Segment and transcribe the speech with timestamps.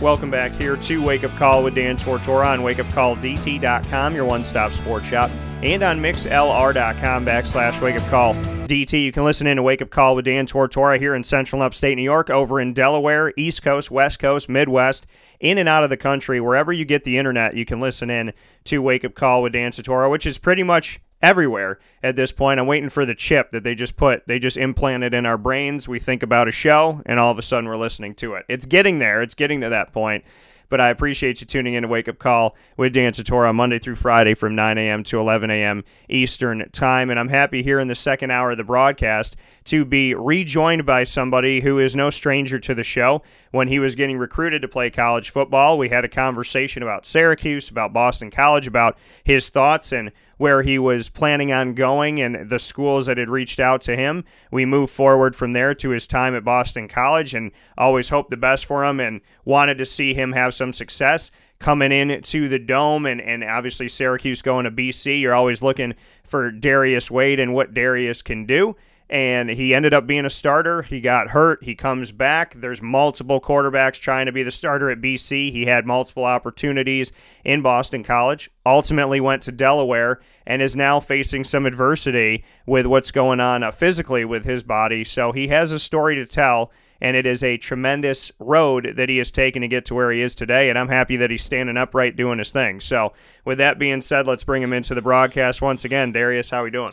[0.00, 4.72] Welcome back here to Wake Up Call with Dan Tortora on wakeupcalldt.com, your one stop
[4.72, 5.28] sports shop,
[5.60, 9.02] and on mixlr.com backslash wake up call DT.
[9.02, 11.66] You can listen in to Wake Up Call with Dan Tortora here in central and
[11.66, 15.04] upstate New York, over in Delaware, East Coast, West Coast, Midwest,
[15.40, 16.40] in and out of the country.
[16.40, 18.32] Wherever you get the internet, you can listen in
[18.66, 22.60] to Wake Up Call with Dan Tortora, which is pretty much everywhere at this point.
[22.60, 25.88] I'm waiting for the chip that they just put, they just implanted in our brains.
[25.88, 28.44] We think about a show, and all of a sudden we're listening to it.
[28.48, 29.22] It's getting there.
[29.22, 30.24] It's getting to that point.
[30.68, 33.94] But I appreciate you tuning in to Wake Up Call with Dan Tortora Monday through
[33.94, 35.02] Friday from 9 a.m.
[35.04, 35.82] to 11 a.m.
[36.10, 37.08] Eastern Time.
[37.08, 39.34] And I'm happy here in the second hour of the broadcast
[39.68, 43.22] to be rejoined by somebody who is no stranger to the show.
[43.50, 47.68] When he was getting recruited to play college football, we had a conversation about Syracuse,
[47.68, 52.58] about Boston College, about his thoughts and where he was planning on going and the
[52.58, 54.24] schools that had reached out to him.
[54.50, 58.36] We moved forward from there to his time at Boston College and always hoped the
[58.38, 62.58] best for him and wanted to see him have some success coming in to the
[62.58, 65.20] dome and, and obviously Syracuse going to BC.
[65.20, 65.94] You're always looking
[66.24, 68.76] for Darius Wade and what Darius can do
[69.10, 70.82] and he ended up being a starter.
[70.82, 71.64] He got hurt.
[71.64, 72.54] He comes back.
[72.54, 75.50] There's multiple quarterbacks trying to be the starter at BC.
[75.50, 77.12] He had multiple opportunities
[77.44, 78.50] in Boston College.
[78.66, 83.70] Ultimately went to Delaware and is now facing some adversity with what's going on uh,
[83.70, 85.04] physically with his body.
[85.04, 86.70] So he has a story to tell
[87.00, 90.20] and it is a tremendous road that he has taken to get to where he
[90.20, 90.68] is today.
[90.68, 92.80] And I'm happy that he's standing upright doing his thing.
[92.80, 93.12] So,
[93.44, 96.12] with that being said, let's bring him into the broadcast once again.
[96.12, 96.92] Darius, how are we doing?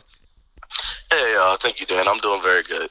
[1.16, 2.08] Hey, uh, thank you, Dan.
[2.08, 2.90] I'm doing very good.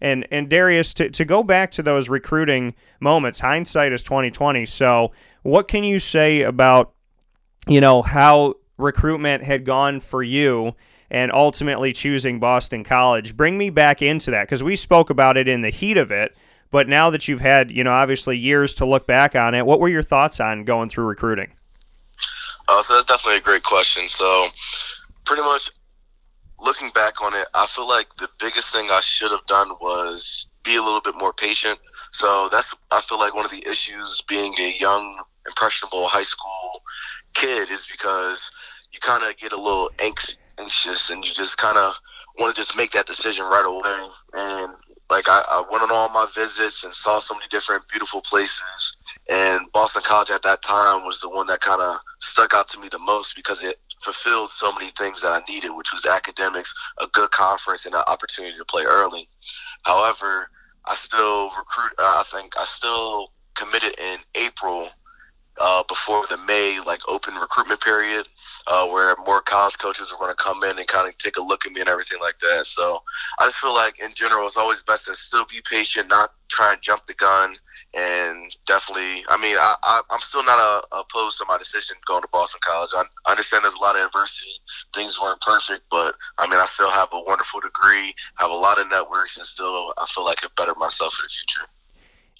[0.00, 4.64] And and Darius, to, to go back to those recruiting moments, hindsight is twenty twenty.
[4.64, 5.12] So,
[5.42, 6.92] what can you say about
[7.68, 10.74] you know how recruitment had gone for you?
[11.14, 13.36] and ultimately choosing Boston College.
[13.36, 16.34] Bring me back into that because we spoke about it in the heat of it.
[16.70, 19.78] But now that you've had, you know, obviously years to look back on it, what
[19.78, 21.52] were your thoughts on going through recruiting?
[22.66, 24.08] Uh, so that's definitely a great question.
[24.08, 24.46] So,
[25.26, 25.68] pretty much
[26.62, 30.48] looking back on it, I feel like the biggest thing I should have done was
[30.64, 31.78] be a little bit more patient.
[32.12, 36.82] So that's I feel like one of the issues being a young, impressionable high school
[37.34, 38.50] kid is because
[38.92, 41.94] you kind of get a little anxious and you just kind of
[42.38, 44.08] want to just make that decision right away.
[44.34, 44.72] And
[45.10, 48.96] like I, I went on all my visits and saw so many different beautiful places.
[49.28, 52.80] And Boston College at that time was the one that kind of stuck out to
[52.80, 56.74] me the most because it fulfilled so many things that I needed, which was academics,
[56.98, 59.28] a good conference, and an opportunity to play early.
[59.82, 60.50] However,
[60.86, 61.92] I still recruit.
[61.98, 64.88] Uh, I think I still committed in April
[65.60, 68.26] uh, before the May like open recruitment period,
[68.66, 71.42] uh, where more college coaches are going to come in and kind of take a
[71.42, 72.64] look at me and everything like that.
[72.64, 73.02] So
[73.38, 76.72] I just feel like in general, it's always best to still be patient, not try
[76.72, 77.54] and jump the gun,
[77.94, 82.28] and definitely, I mean, I, am still not uh, opposed to my decision going to
[82.32, 82.90] Boston College.
[82.94, 84.52] I, understand there's a lot of adversity,
[84.94, 88.80] things weren't perfect, but I mean, I still have a wonderful degree, have a lot
[88.80, 91.68] of networks, and still I feel like I better myself for the future.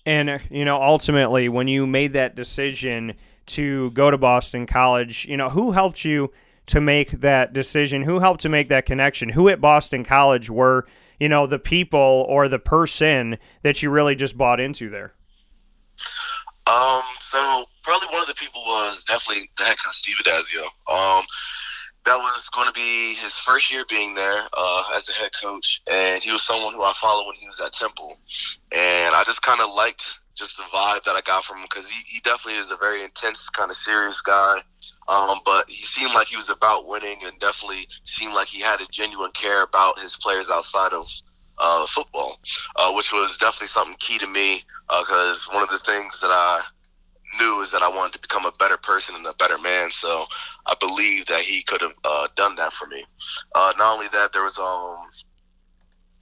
[0.05, 3.15] And you know, ultimately, when you made that decision
[3.47, 6.33] to go to Boston College, you know, who helped you
[6.67, 8.03] to make that decision?
[8.03, 9.31] Who helped to make that connection?
[9.31, 10.87] Who at Boston College were,
[11.19, 15.13] you know, the people or the person that you really just bought into there?
[16.67, 20.65] Um, so probably one of the people was definitely the head coach, Steve Addazio.
[20.93, 21.25] Um,
[22.05, 25.83] that was going to be his first year being there uh, as the head coach,
[25.91, 28.19] and he was someone who I followed when he was at Temple,
[28.73, 31.91] and I just kind of liked just the vibe that I got from him because
[31.91, 34.61] he, he definitely is a very intense, kind of serious guy.
[35.09, 38.81] Um, but he seemed like he was about winning, and definitely seemed like he had
[38.81, 41.07] a genuine care about his players outside of
[41.63, 42.39] uh, football,
[42.77, 46.31] uh, which was definitely something key to me because uh, one of the things that
[46.31, 46.61] I
[47.39, 49.91] knew is that I wanted to become a better person and a better man.
[49.93, 50.27] So
[50.67, 53.05] I believe that he could have uh, done that for me.
[53.55, 54.97] Uh, not only that, there was um,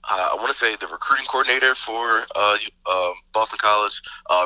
[0.03, 2.21] I want to say the recruiting coordinator for
[3.33, 4.01] Boston College,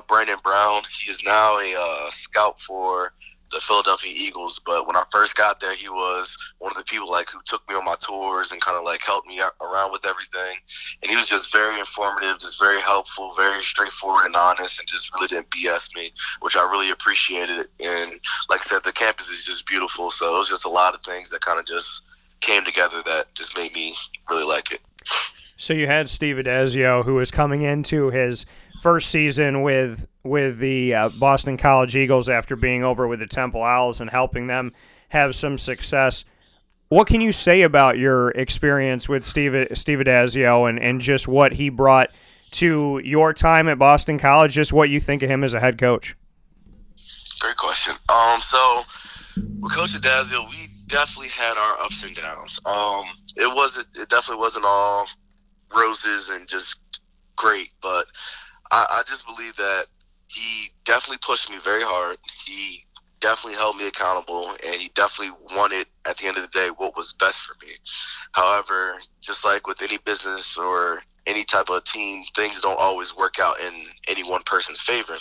[0.08, 0.84] Brandon Brown.
[0.90, 3.12] He is now a scout for
[3.52, 4.60] the Philadelphia Eagles.
[4.66, 7.68] But when I first got there, he was one of the people like who took
[7.70, 10.58] me on my tours and kind of like helped me around with everything.
[11.02, 15.14] And he was just very informative, just very helpful, very straightforward and honest, and just
[15.14, 16.12] really didn't BS me,
[16.42, 17.68] which I really appreciated.
[17.80, 18.12] And
[18.50, 20.12] like I said, the campus is just beautiful.
[20.12, 22.04] So it was just a lot of things that kind of just
[22.42, 23.96] came together that just made me
[24.30, 24.82] really like it.
[25.58, 28.46] So you had Steve Addazio, who was coming into his
[28.82, 33.64] first season with with the uh, Boston College Eagles after being over with the Temple
[33.64, 34.72] Owls and helping them
[35.10, 36.26] have some success.
[36.90, 41.54] What can you say about your experience with Steve Steve Addazio and, and just what
[41.54, 42.10] he brought
[42.52, 44.54] to your time at Boston College?
[44.54, 46.16] Just what you think of him as a head coach?
[47.40, 47.96] Great question.
[48.10, 48.82] Um, so
[49.60, 52.60] with Coach Addazio, we definitely had our ups and downs.
[52.66, 53.06] Um,
[53.36, 53.88] it wasn't.
[53.96, 55.08] It definitely wasn't all
[55.76, 56.78] roses and just
[57.36, 58.06] great, but
[58.72, 59.86] I, I just believe that
[60.36, 62.18] he definitely pushed me very hard.
[62.46, 62.82] He
[63.22, 66.96] definitely held me accountable, and he definitely wanted at the end of the day what
[66.98, 67.72] was best for me.
[68.34, 73.40] However, just like with any business or any type of team, things don't always work
[73.40, 73.74] out in
[74.08, 75.16] any one person's favor.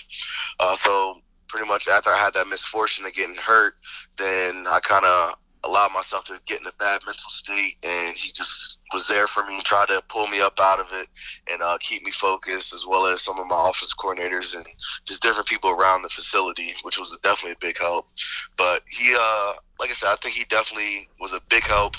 [0.59, 3.75] Uh, so pretty much after I had that misfortune of getting hurt,
[4.19, 8.33] then I kind of allowed myself to get in a bad mental state, and he
[8.33, 11.09] just was there for me, tried to pull me up out of it
[11.51, 14.67] and uh, keep me focused, as well as some of my office coordinators and
[15.07, 18.09] just different people around the facility, which was definitely a big help.
[18.57, 21.97] But he, uh, like I said, I think he definitely was a big help.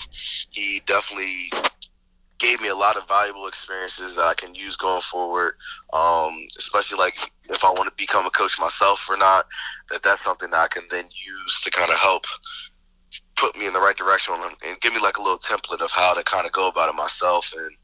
[0.51, 1.49] He definitely
[2.37, 5.53] gave me a lot of valuable experiences that I can use going forward.
[5.93, 7.15] Um, especially like
[7.49, 9.45] if I want to become a coach myself or not,
[9.89, 12.25] that that's something that I can then use to kind of help
[13.35, 14.33] put me in the right direction
[14.65, 16.95] and give me like a little template of how to kind of go about it
[16.95, 17.53] myself.
[17.57, 17.75] And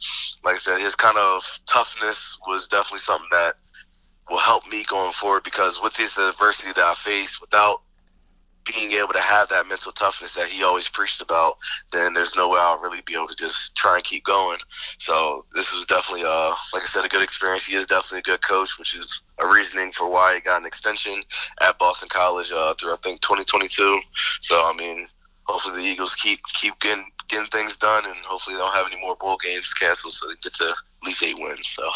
[0.44, 3.56] like I said, his kind of toughness was definitely something that
[4.30, 7.82] will help me going forward because with this adversity that I face, without
[8.72, 11.58] being able to have that mental toughness that he always preached about,
[11.92, 14.60] then there's no way I'll really be able to just try and keep going.
[14.98, 17.66] So this was definitely, uh, like I said, a good experience.
[17.66, 20.68] He is definitely a good coach, which is a reasoning for why he got an
[20.68, 21.24] extension
[21.62, 24.00] at Boston College uh, through I think 2022.
[24.42, 25.08] So I mean,
[25.52, 29.00] hopefully the Eagles keep keep getting getting things done, and hopefully they don't have any
[29.02, 31.68] more bowl games canceled, so they get to at least eight wins.
[31.68, 31.90] So.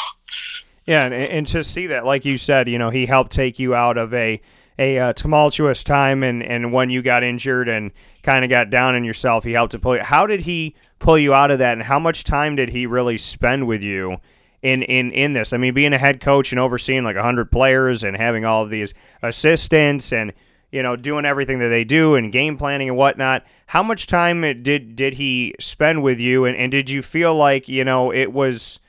[0.86, 3.74] Yeah, and, and to see that, like you said, you know, he helped take you
[3.74, 4.42] out of a
[4.78, 7.92] a uh, tumultuous time, and and when you got injured and
[8.24, 10.04] kind of got down on yourself, he helped to pull you.
[10.04, 13.18] How did he pull you out of that, and how much time did he really
[13.18, 14.18] spend with you?
[14.62, 18.04] In, in, in this, I mean, being a head coach and overseeing like hundred players
[18.04, 20.34] and having all of these assistants and
[20.76, 23.46] you know, doing everything that they do and game planning and whatnot.
[23.68, 27.70] How much time did did he spend with you, and, and did you feel like
[27.70, 28.82] you know it was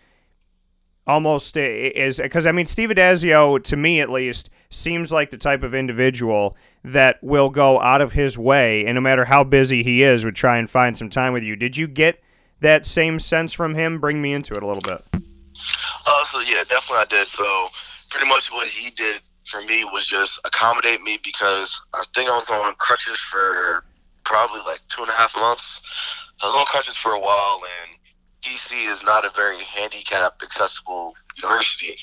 [1.07, 5.63] almost is because I mean Steve Addazio to me at least seems like the type
[5.63, 10.03] of individual that will go out of his way, and no matter how busy he
[10.03, 11.55] is, would try and find some time with you.
[11.55, 12.21] Did you get
[12.59, 14.01] that same sense from him?
[14.01, 15.05] Bring me into it a little bit.
[16.05, 17.29] Uh, so yeah, definitely I did.
[17.29, 17.69] So
[18.11, 22.35] pretty much what he did for me was just accommodate me because I think I
[22.35, 23.85] was on crutches for
[24.25, 25.81] probably like two and a half months.
[26.43, 27.99] I was on crutches for a while, and
[28.45, 31.97] BC is not a very handicap accessible university.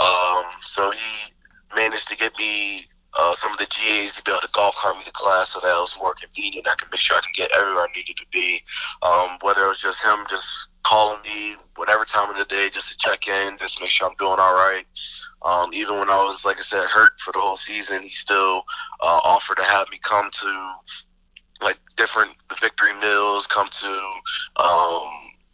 [0.00, 1.32] Um, so he
[1.74, 2.82] managed to get me
[3.16, 5.60] uh, some of the GAs to be able to golf cart me to class so
[5.60, 6.66] that it was more convenient.
[6.68, 8.60] I could make sure I can get everywhere I needed to be.
[9.02, 12.90] Um, whether it was just him just calling me whatever time of the day just
[12.90, 14.84] to check in, just make sure I'm doing all right.
[15.44, 18.64] Um, even when I was, like I said, hurt for the whole season, he still
[19.02, 20.72] uh, offered to have me come to
[21.62, 24.00] like different the victory meals, come to
[24.56, 25.02] um,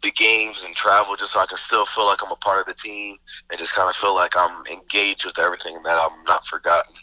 [0.01, 2.65] the games and travel just so I can still feel like I'm a part of
[2.65, 3.17] the team
[3.49, 6.95] and just kind of feel like I'm engaged with everything and that I'm not forgotten.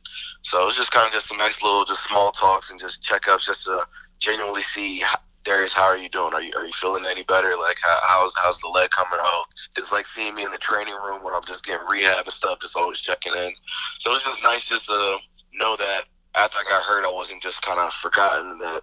[0.42, 3.02] So it was just kind of just some nice little just small talks and just
[3.02, 3.86] checkups just to
[4.18, 5.02] genuinely see
[5.48, 6.34] Darius, how are you doing?
[6.34, 7.54] Are you are you feeling any better?
[7.56, 9.44] Like how, how's how's the leg coming out?
[9.78, 12.60] It's like seeing me in the training room when I'm just getting rehab and stuff,
[12.60, 13.52] just always checking in.
[13.98, 15.16] So it's just nice just to
[15.54, 16.02] know that
[16.34, 18.82] after I got hurt, I wasn't just kind of forgotten that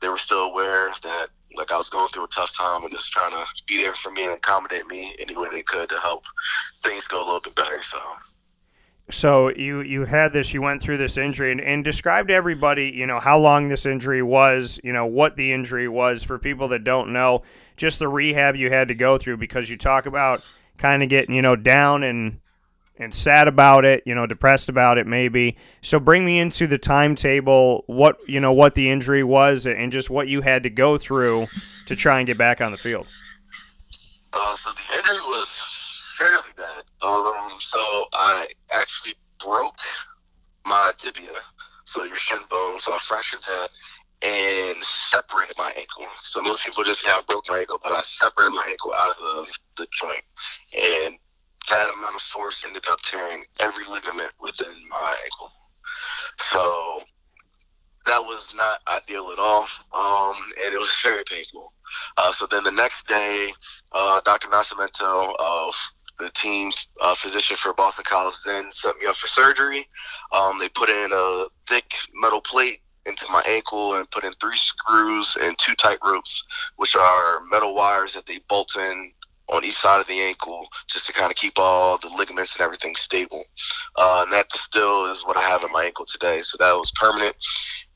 [0.00, 3.10] they were still aware that like I was going through a tough time and just
[3.10, 6.22] trying to be there for me and accommodate me any way they could to help
[6.84, 7.82] things go a little bit better.
[7.82, 7.98] So
[9.10, 12.90] so you you had this you went through this injury and, and describe to everybody
[12.90, 16.68] you know how long this injury was you know what the injury was for people
[16.68, 17.42] that don't know
[17.76, 20.42] just the rehab you had to go through because you talk about
[20.78, 22.40] kind of getting you know down and
[22.96, 25.56] and sad about it you know depressed about it maybe.
[25.82, 30.10] So bring me into the timetable what you know what the injury was and just
[30.10, 31.48] what you had to go through
[31.86, 33.06] to try and get back on the field.
[34.32, 35.73] Uh, so the injury was
[36.24, 36.84] fairly bad.
[37.02, 37.78] Um, so
[38.12, 39.14] I actually
[39.44, 39.78] broke
[40.66, 41.28] my tibia.
[41.84, 42.78] so your shin bone.
[42.80, 43.68] So I fractured that
[44.22, 46.06] and separated my ankle.
[46.20, 49.58] So most people just have broken ankle, but I separated my ankle out of the,
[49.76, 50.22] the joint.
[50.74, 51.18] And
[51.70, 55.52] that amount of force ended up tearing every ligament within my ankle.
[56.38, 57.02] So
[58.06, 59.66] that was not ideal at all.
[59.92, 61.72] Um, and it was very painful.
[62.16, 63.50] Uh, so then the next day,
[63.92, 64.48] uh, Dr.
[64.48, 65.72] Nascimento, uh,
[66.18, 69.86] the team uh, physician for Boston College, then set me up for surgery.
[70.32, 74.56] Um, they put in a thick metal plate into my ankle and put in three
[74.56, 76.44] screws and two tight ropes,
[76.76, 79.12] which are metal wires that they bolt in
[79.48, 82.64] on each side of the ankle just to kind of keep all the ligaments and
[82.64, 83.44] everything stable.
[83.96, 86.40] Uh, and that still is what I have in my ankle today.
[86.40, 87.36] So that was permanent.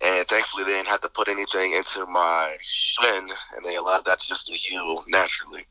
[0.01, 4.21] And thankfully, they didn't have to put anything into my shin, and they allowed that
[4.21, 5.67] just to heal naturally.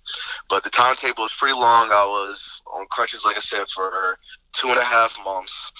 [0.50, 1.90] But the timetable was pretty long.
[1.92, 4.18] I was on crutches, like I said, for
[4.54, 5.72] two and a half months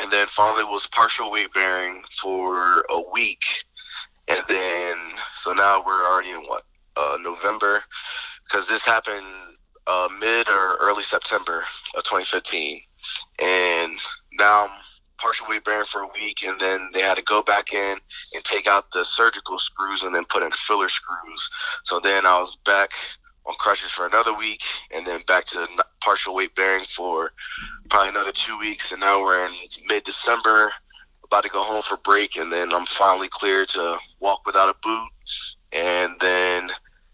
[0.00, 3.44] and then finally was partial weight bearing for a week,
[4.28, 4.96] and then
[5.34, 6.62] so now we're already in what
[6.96, 7.82] uh, November,
[8.52, 9.24] because this happened
[9.86, 11.64] uh, mid or early September
[11.96, 12.80] of 2015,
[13.40, 13.92] and
[14.38, 14.70] now I'm
[15.16, 17.96] partial weight bearing for a week, and then they had to go back in
[18.34, 21.50] and take out the surgical screws and then put in filler screws.
[21.84, 22.90] So then I was back
[23.46, 24.62] on crutches for another week,
[24.94, 25.66] and then back to
[26.00, 27.32] partial weight bearing for
[27.88, 28.92] probably another two weeks.
[28.92, 29.52] And now we're in
[29.86, 30.72] mid December,
[31.24, 34.78] about to go home for break, and then I'm finally cleared to walk without a
[34.82, 35.08] boot.
[35.72, 36.68] And then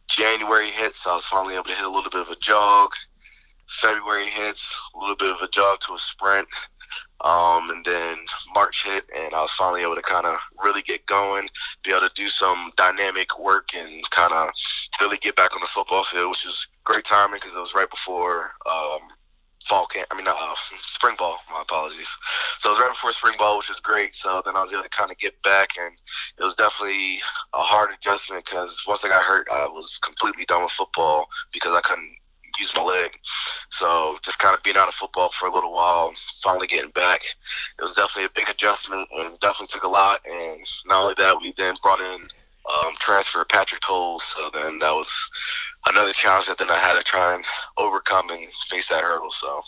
[0.08, 2.90] January hits, I was finally able to hit a little bit of a jog.
[3.68, 6.48] February hits, a little bit of a jog to a sprint.
[7.24, 8.18] Um, and then
[8.54, 11.48] March hit, and I was finally able to kind of really get going,
[11.82, 14.48] be able to do some dynamic work, and kind of
[15.00, 17.90] really get back on the football field, which is great timing because it was right
[17.90, 19.00] before um,
[19.68, 20.08] fall camp.
[20.10, 21.38] I mean, uh, spring ball.
[21.50, 22.16] My apologies.
[22.58, 24.14] So it was right before spring ball, which was great.
[24.14, 25.94] So then I was able to kind of get back, and
[26.38, 27.18] it was definitely
[27.54, 31.72] a hard adjustment because once I got hurt, I was completely done with football because
[31.72, 32.16] I couldn't
[32.58, 33.18] use my leg.
[33.70, 37.20] So just kind of being out of football for a little while, finally getting back,
[37.78, 40.20] it was definitely a big adjustment and definitely took a lot.
[40.26, 42.28] And not only that, we then brought in
[42.68, 44.20] um, transfer Patrick Cole.
[44.20, 45.30] So then that was
[45.87, 47.44] another challenge that then I had to try and
[47.76, 49.30] overcome and face that hurdle.
[49.30, 49.62] So.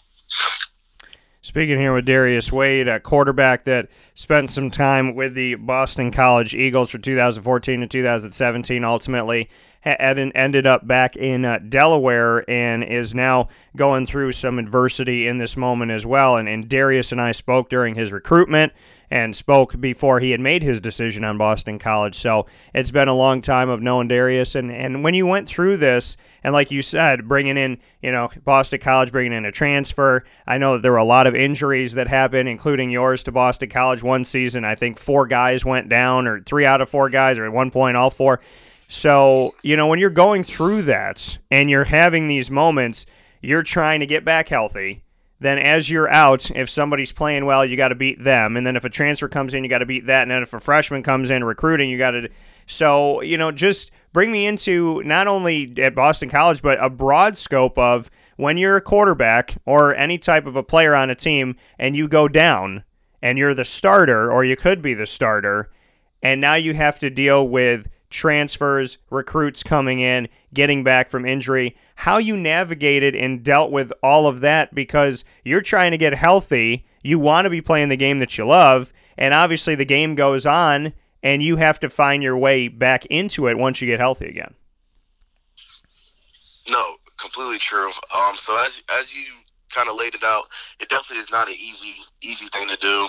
[1.43, 6.55] Speaking here with Darius Wade, a quarterback that spent some time with the Boston College
[6.55, 9.49] Eagles for 2014 to 2017, ultimately
[9.83, 15.57] ended up back in uh, Delaware and is now going through some adversity in this
[15.57, 16.37] moment as well.
[16.37, 18.75] And, and Darius and I spoke during his recruitment
[19.11, 22.15] and spoke before he had made his decision on Boston College.
[22.15, 24.55] So it's been a long time of knowing Darius.
[24.55, 28.31] And, and when you went through this, and like you said, bringing in, you know,
[28.45, 31.95] Boston College, bringing in a transfer, I know that there were a lot of injuries
[31.95, 34.65] that happened, including yours to Boston College one season.
[34.65, 37.71] I think four guys went down, or three out of four guys, or at one
[37.71, 38.41] point, all four.
[38.89, 43.07] So, you know, when you're going through that and you're having these moments,
[43.41, 45.05] you're trying to get back healthy.
[45.41, 48.57] Then, as you're out, if somebody's playing well, you got to beat them.
[48.57, 50.23] And then, if a transfer comes in, you got to beat that.
[50.23, 52.29] And then, if a freshman comes in recruiting, you got to.
[52.67, 57.37] So, you know, just bring me into not only at Boston College, but a broad
[57.39, 61.57] scope of when you're a quarterback or any type of a player on a team
[61.79, 62.85] and you go down
[63.23, 65.71] and you're the starter, or you could be the starter,
[66.23, 71.77] and now you have to deal with transfers, recruits coming in, getting back from injury,
[71.97, 76.85] how you navigated and dealt with all of that because you're trying to get healthy.
[77.03, 80.45] You want to be playing the game that you love, and obviously the game goes
[80.45, 84.27] on, and you have to find your way back into it once you get healthy
[84.27, 84.55] again.
[86.71, 87.89] No, completely true.
[87.89, 89.25] Um, so as as you
[89.71, 90.45] kind of laid it out,
[90.81, 93.07] it definitely is not an easy easy thing to do,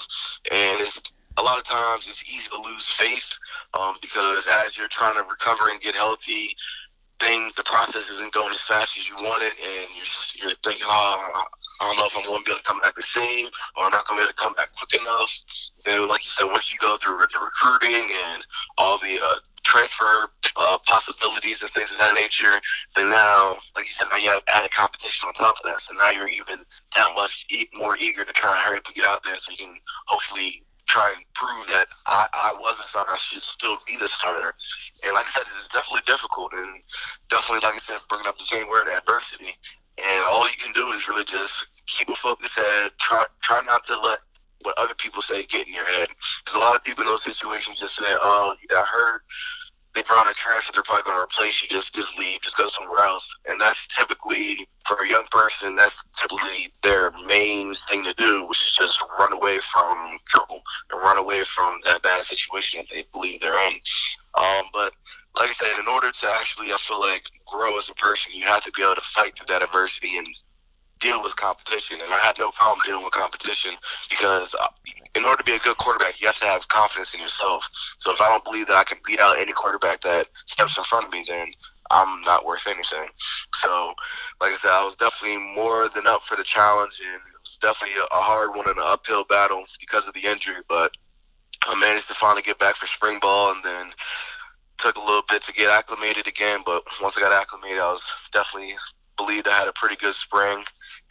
[0.51, 1.01] and it's
[1.37, 3.37] a lot of times it's easy to lose faith
[3.79, 6.55] um, because as you're trying to recover and get healthy,
[7.19, 10.85] things the process isn't going as fast as you want it, and you're you're thinking,
[10.85, 11.43] oh,
[11.81, 13.47] I don't know if I'm going to be able to come back the same,
[13.77, 15.31] or I'm not going to be able to come back quick enough.
[15.85, 18.45] And like you said, once you go through the recruiting and
[18.77, 22.61] all the uh, transfer uh, possibilities and things of that nature,
[22.95, 25.81] then now, like you said, now you have added competition on top of that.
[25.81, 26.57] So now you're even
[26.95, 29.57] that much more eager to try and hurry up and get out there so you
[29.57, 29.75] can
[30.05, 33.11] hopefully try and prove that I, I was a starter.
[33.13, 34.53] I should still be the starter.
[35.05, 36.75] And like I said, it's definitely difficult, and
[37.29, 39.55] definitely, like I said, bringing up the same word, adversity.
[39.97, 42.91] And all you can do is really just keep a focused head.
[42.99, 44.19] Try try not to let
[44.63, 46.09] what other people say get in your head,
[46.43, 49.23] because a lot of people in those situations just say, "Oh, you got hurt."
[49.93, 51.67] They brought a that they're probably going to replace you.
[51.67, 53.35] Just just leave, just go somewhere else.
[53.47, 55.75] And that's typically for a young person.
[55.75, 61.01] That's typically their main thing to do, which is just run away from trouble and
[61.01, 63.73] run away from that bad situation that they believe they're in.
[64.37, 64.93] Um, but
[65.37, 68.45] like I said, in order to actually, I feel like grow as a person, you
[68.45, 70.27] have to be able to fight through that adversity and
[70.99, 71.99] deal with competition.
[72.01, 73.71] And I had no problem dealing with competition
[74.09, 74.67] because uh,
[75.15, 77.67] in order to be a good quarterback, you have to have confidence in yourself.
[77.97, 80.83] So if I don't believe that I can beat out any quarterback that steps in
[80.83, 81.51] front of me, then
[81.89, 83.09] I'm not worth anything.
[83.53, 83.93] So,
[84.39, 87.57] like I said, I was definitely more than up for the challenge, and it was
[87.61, 90.61] definitely a, hard one and an uphill battle because of the injury.
[90.69, 90.95] But
[91.67, 93.87] I managed to finally get back for spring ball, and then
[94.77, 96.61] took a little bit to get acclimated again.
[96.65, 98.75] But once I got acclimated, I was definitely
[99.17, 100.63] believed I had a pretty good spring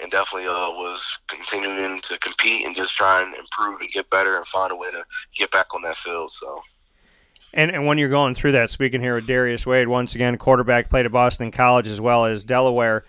[0.02, 4.36] and definitely uh, was continuing to compete and just try and improve and get better
[4.36, 5.04] and find a way to
[5.34, 6.30] get back on that field.
[6.30, 6.62] So.
[7.52, 10.88] And, and when you're going through that, speaking here with Darius Wade, once again, quarterback,
[10.88, 13.04] played at Boston College as well as Delaware,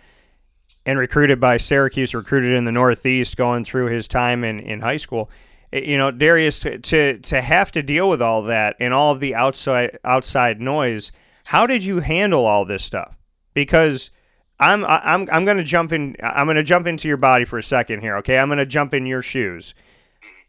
[0.85, 4.97] and recruited by Syracuse, recruited in the Northeast, going through his time in, in high
[4.97, 5.29] school.
[5.71, 9.19] You know, Darius, to, to, to have to deal with all that and all of
[9.19, 11.11] the outside outside noise,
[11.45, 13.15] how did you handle all this stuff?
[13.53, 14.11] Because–
[14.61, 17.63] I'm I'm I'm going to jump in I'm to jump into your body for a
[17.63, 18.37] second here, okay?
[18.37, 19.73] I'm going to jump in your shoes.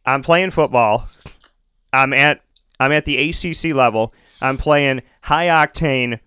[0.05, 1.09] I'm playing football.
[1.93, 2.43] I'm at
[2.79, 4.13] I'm at the ACC level.
[4.43, 6.21] I'm playing high octane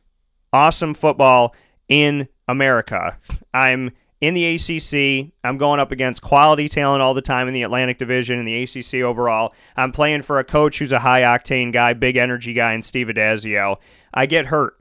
[0.52, 1.56] awesome football
[1.88, 3.20] in America.
[3.54, 5.34] I'm in the ACC.
[5.44, 8.64] I'm going up against quality talent all the time in the Atlantic Division and the
[8.64, 9.54] ACC overall.
[9.76, 13.08] I'm playing for a coach who's a high octane guy, big energy guy, and Steve
[13.08, 13.78] Addazio.
[14.14, 14.78] I get hurt.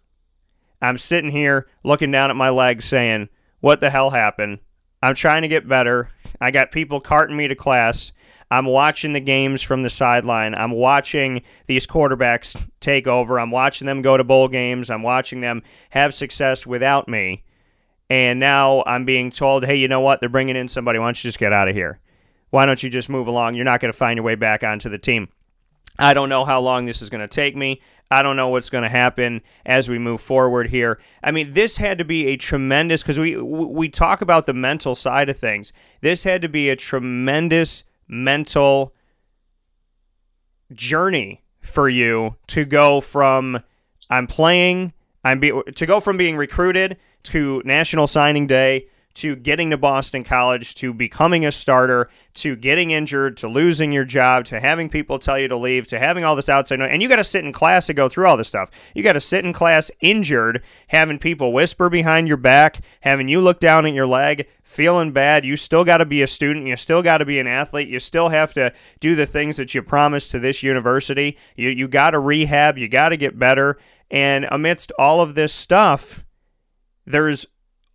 [0.85, 3.29] I'm sitting here looking down at my legs saying,
[3.61, 4.59] What the hell happened?
[5.03, 6.11] I'm trying to get better.
[6.41, 8.13] I got people carting me to class.
[8.51, 10.55] I'm watching the games from the sideline.
[10.55, 13.41] I'm watching these quarterbacks take over.
[13.41, 14.91] I'm watching them go to bowl games.
[14.91, 17.45] I'm watching them have success without me.
[18.11, 20.21] And now I'm being told, hey, you know what?
[20.21, 20.99] They're bringing in somebody.
[20.99, 22.01] Why don't you just get out of here?
[22.51, 23.55] Why don't you just move along?
[23.55, 25.29] You're not going to find your way back onto the team.
[25.99, 27.81] I don't know how long this is going to take me.
[28.11, 31.01] I don't know what's going to happen as we move forward here.
[31.23, 34.95] I mean, this had to be a tremendous because we we talk about the mental
[34.95, 35.73] side of things.
[36.01, 38.95] This had to be a tremendous mental
[40.73, 43.63] journey for you to go from
[44.11, 44.93] I'm playing,
[45.25, 50.25] I'm be, to go from being recruited to National Signing Day to getting to Boston
[50.25, 55.19] College, to becoming a starter, to getting injured, to losing your job, to having people
[55.19, 56.91] tell you to leave, to having all this outside noise.
[56.91, 58.71] And you got to sit in class to go through all this stuff.
[58.95, 63.41] You got to sit in class injured, having people whisper behind your back, having you
[63.41, 65.45] look down at your leg, feeling bad.
[65.45, 66.67] You still got to be a student.
[66.67, 67.89] You still got to be an athlete.
[67.89, 71.39] You still have to do the things that you promised to this university.
[71.55, 72.79] You, you got to rehab.
[72.79, 73.79] You got to get better.
[74.11, 76.25] And amidst all of this stuff,
[77.07, 77.47] there's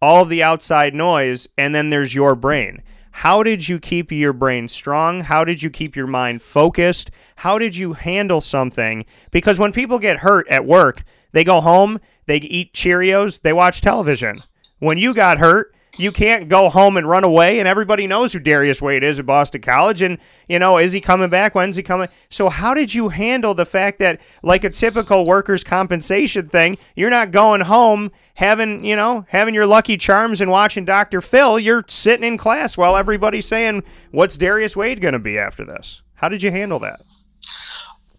[0.02, 2.80] all of the outside noise, and then there's your brain.
[3.12, 5.22] How did you keep your brain strong?
[5.22, 7.12] How did you keep your mind focused?
[7.38, 9.06] How did you handle something?
[9.32, 13.82] Because when people get hurt at work, they go home, they eat Cheerios, they watch
[13.82, 14.40] television.
[14.80, 18.40] When you got hurt, you can't go home and run away, and everybody knows who
[18.40, 20.02] Darius Wade is at Boston College.
[20.02, 21.56] And, you know, is he coming back?
[21.56, 22.08] When's he coming?
[22.30, 27.10] So, how did you handle the fact that, like a typical workers' compensation thing, you're
[27.10, 31.20] not going home having, you know, having your lucky charms and watching Dr.
[31.20, 31.60] Phil?
[31.60, 36.02] You're sitting in class while everybody's saying, what's Darius Wade going to be after this?
[36.16, 37.02] How did you handle that?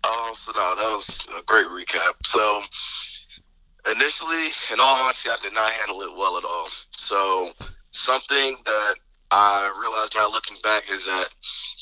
[0.04, 2.26] Oh, so no, that was a great recap.
[2.26, 2.62] So,
[3.86, 6.68] initially, in all honesty, I did not handle it well at all.
[6.96, 7.50] So
[7.90, 8.94] something that
[9.30, 11.28] I realized now looking back is that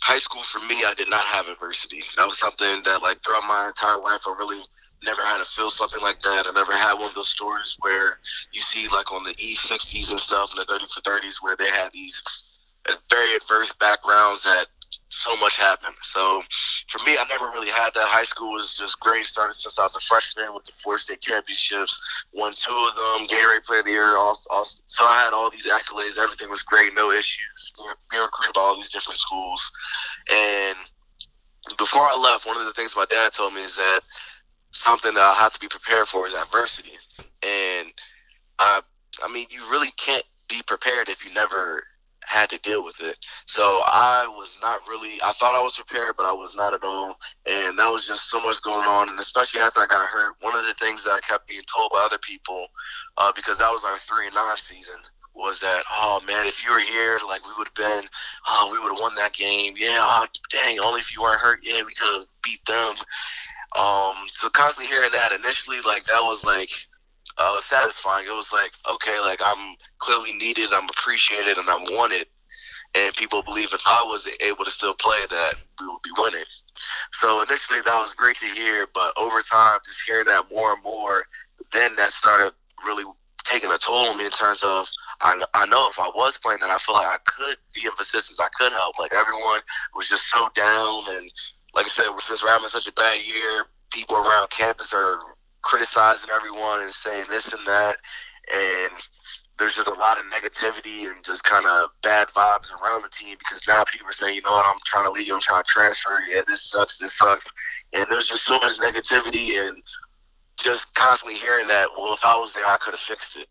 [0.03, 2.03] high school for me, I did not have adversity.
[2.17, 4.63] That was something that like throughout my entire life, I really
[5.05, 6.47] never had to feel something like that.
[6.47, 8.19] I never had one of those stories where
[8.53, 11.69] you see like on the E60s and stuff and the 30 for 30s where they
[11.71, 12.23] had these
[13.11, 14.67] very adverse backgrounds that
[15.09, 15.95] so much happened.
[16.03, 16.43] So
[16.89, 18.07] for me, I never really had that.
[18.07, 19.25] High school was just great.
[19.25, 21.97] Started since I was a freshman with the four state championships.
[22.33, 23.29] Won two of them.
[23.29, 24.17] Gatorade Player of the Year.
[24.17, 26.19] Also, also, so I had all these accolades.
[26.19, 26.95] Everything was great.
[26.95, 27.73] No issues.
[28.11, 29.73] Being recruited by all these different schools.
[30.31, 30.77] And
[31.79, 34.01] before I left, one of the things my dad told me is that
[34.71, 36.93] something that I have to be prepared for is adversity.
[37.43, 37.93] And
[38.59, 38.81] I,
[39.23, 41.85] I mean, you really can't be prepared if you never
[42.29, 43.19] had to deal with it.
[43.47, 45.19] So I was not really.
[45.25, 47.19] I thought I was prepared, but I was not at all.
[47.47, 49.09] And that was just so much going on.
[49.09, 51.91] And especially after I got hurt, one of the things that I kept being told
[51.93, 52.69] by other people,
[53.17, 54.97] uh, because that was our three and nine season,
[55.35, 58.09] was that oh man, if you were here, like we would have been,
[58.49, 59.75] oh we would have won that game.
[59.77, 62.95] Yeah, oh, dang, only if you weren't hurt, yeah, we could have beat them.
[63.79, 66.71] Um, so constantly hearing that initially, like that was like
[67.39, 68.27] uh, satisfying.
[68.27, 72.27] It was like, okay, like I'm clearly needed, I'm appreciated, and I'm wanted.
[72.95, 76.45] And people believe if I was able to still play, that we would be winning.
[77.13, 78.87] So initially, that was great to hear.
[78.95, 81.25] But over time, just hearing that more and more,
[81.73, 82.55] then that started
[82.87, 83.05] really
[83.45, 84.89] taking a toll on me in terms of
[85.21, 87.95] I, I know if I was playing, then I feel like I could be of
[88.01, 88.41] assistance.
[88.41, 88.99] I could help.
[88.99, 89.61] Like everyone
[89.95, 91.31] was just so down, and
[91.75, 95.19] like I said, since we're having such a bad year, people around campus are
[95.63, 97.97] criticizing everyone and saying this and that,
[98.53, 98.93] and
[99.59, 103.37] there's just a lot of negativity and just kind of bad vibes around the team
[103.39, 105.69] because now people are saying, you know what, I'm trying to leave, I'm trying to
[105.69, 106.21] transfer.
[106.31, 107.51] Yeah, this sucks, this sucks,
[107.93, 109.83] and there's just so much negativity and
[110.57, 111.89] just constantly hearing that.
[111.97, 113.49] Well, if I was there, I could have fixed it,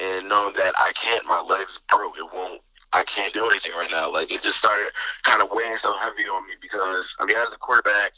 [0.00, 2.16] and knowing that I can't, my legs broke.
[2.16, 2.60] It won't.
[2.92, 4.10] I can't do anything right now.
[4.10, 4.90] Like it just started
[5.22, 8.12] kind of weighing so heavy on me because I mean, as a quarterback,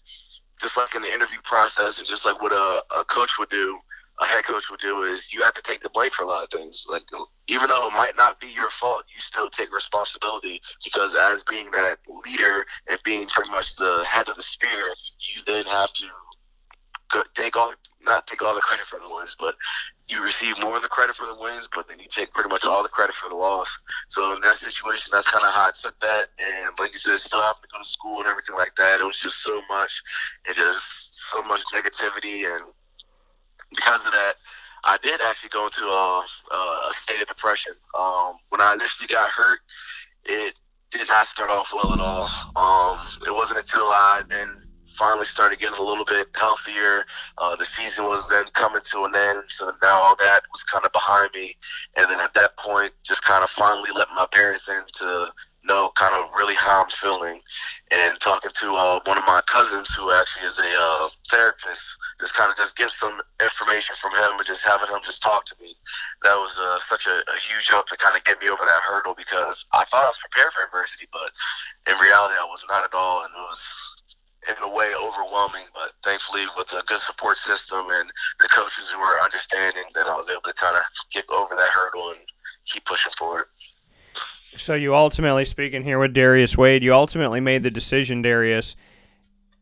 [0.60, 3.78] just like in the interview process and just like what a, a coach would do,
[4.20, 6.44] a head coach would do is you have to take the blame for a lot
[6.44, 6.86] of things.
[6.88, 7.02] Like
[7.48, 11.70] even though it might not be your fault, you still take responsibility because as being
[11.70, 14.94] that leader and being pretty much the head of the spear,
[15.34, 16.06] you then have to
[17.34, 19.54] take all not take all the credit for the wins, but
[20.12, 22.64] you receive more of the credit for the wins, but then you take pretty much
[22.64, 23.80] all the credit for the loss.
[24.08, 26.24] So in that situation, that's kind of how I took that.
[26.38, 29.00] And like you said, still having to go to school and everything like that.
[29.00, 30.02] It was just so much,
[30.46, 32.44] and just so much negativity.
[32.44, 32.72] And
[33.70, 34.34] because of that,
[34.84, 37.72] I did actually go into a, a state of depression.
[37.98, 39.60] Um, when I initially got hurt,
[40.24, 40.54] it
[40.90, 42.28] did not start off well at all.
[42.54, 44.48] Um, it wasn't until I then
[45.02, 47.04] finally started getting a little bit healthier.
[47.38, 50.84] Uh, the season was then coming to an end, so now all that was kind
[50.84, 51.56] of behind me.
[51.96, 55.26] And then at that point, just kind of finally let my parents in to
[55.64, 57.40] know kind of really how I'm feeling.
[57.90, 62.34] And talking to uh, one of my cousins, who actually is a uh, therapist, just
[62.34, 65.56] kind of just get some information from him and just having him just talk to
[65.60, 65.74] me.
[66.22, 68.82] That was uh, such a, a huge help to kind of get me over that
[68.86, 71.30] hurdle because I thought I was prepared for adversity, but
[71.90, 73.24] in reality, I was not at all.
[73.24, 73.91] And it was
[74.48, 78.98] in a way overwhelming, but thankfully with a good support system and the coaches who
[78.98, 82.18] were understanding, then I was able to kind of get over that hurdle and
[82.66, 83.44] keep pushing forward.
[84.56, 88.74] So you ultimately, speaking here with Darius Wade, you ultimately made the decision, Darius,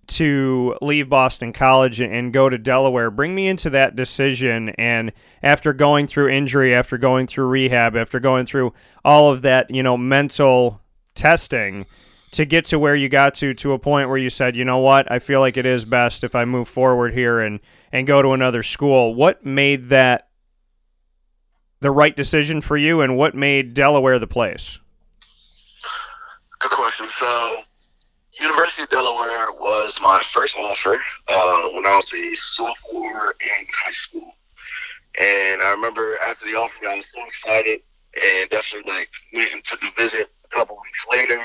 [0.09, 3.11] to leave Boston College and go to Delaware.
[3.11, 4.71] Bring me into that decision.
[4.71, 5.13] And
[5.43, 8.73] after going through injury, after going through rehab, after going through
[9.05, 10.81] all of that, you know, mental
[11.15, 11.87] testing–
[12.33, 14.79] to get to where you got to to a point where you said, you know
[14.79, 17.61] what, I feel like it is best if I move forward here and
[17.93, 19.15] and go to another school.
[19.15, 20.29] What made that
[21.81, 24.79] the right decision for you, and what made Delaware the place?
[26.59, 27.09] Good question.
[27.09, 27.57] So,
[28.33, 33.91] University of Delaware was my first offer uh, when I was a sophomore in high
[33.93, 34.35] school,
[35.19, 37.81] and I remember after the offer, I was so excited
[38.15, 41.41] and definitely like went and took a visit a couple weeks later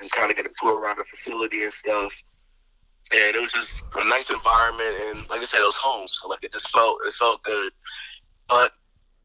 [0.00, 2.12] and kind of get a tour around the facility and stuff.
[3.12, 6.28] And it was just a nice environment, and like I said, it was home, so
[6.28, 7.72] like it just felt it felt good.
[8.48, 8.72] But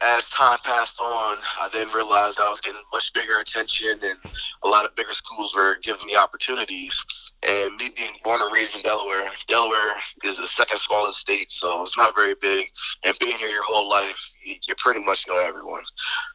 [0.01, 4.17] as time passed on, I then realized I was getting much bigger attention, and
[4.63, 7.03] a lot of bigger schools were giving me opportunities.
[7.47, 11.83] And me being born and raised in Delaware, Delaware is the second smallest state, so
[11.83, 12.67] it's not very big.
[13.03, 15.83] And being here your whole life, you pretty much know everyone.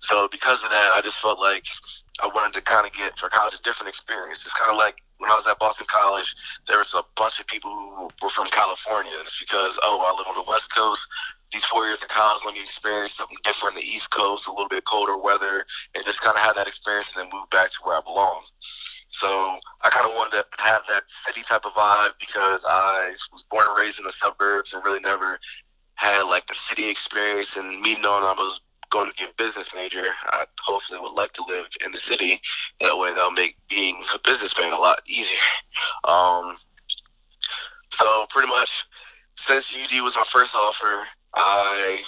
[0.01, 1.65] So because of that, I just felt like
[2.23, 4.47] I wanted to kind of get for college a different experience.
[4.47, 6.35] It's kind of like when I was at Boston College,
[6.69, 9.13] there was a bunch of people who were from California.
[9.21, 11.09] It's because, oh, I live on the West Coast.
[11.53, 14.69] These four years of college, let me experience something different the East Coast, a little
[14.69, 17.79] bit colder weather, and just kind of have that experience and then move back to
[17.85, 18.43] where I belong.
[19.09, 19.29] So
[19.85, 23.65] I kind of wanted to have that city type of vibe because I was born
[23.69, 25.39] and raised in the suburbs and really never
[25.95, 27.57] had like the city experience.
[27.57, 28.61] And me knowing I was
[28.95, 32.41] going to be a business major, I hopefully would like to live in the city.
[32.81, 35.37] That way, that'll make being a businessman a lot easier.
[36.05, 36.57] Um,
[37.91, 38.85] so pretty much,
[39.37, 42.03] since UD was my first offer, I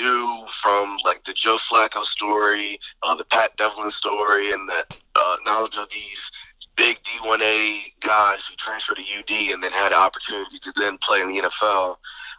[0.00, 5.36] knew from like the Joe Flacco story, uh, the Pat Devlin story, and that uh,
[5.44, 6.32] knowledge of these
[6.74, 11.20] big D1A guys who transferred to UD and then had an opportunity to then play
[11.20, 11.96] in the NFL.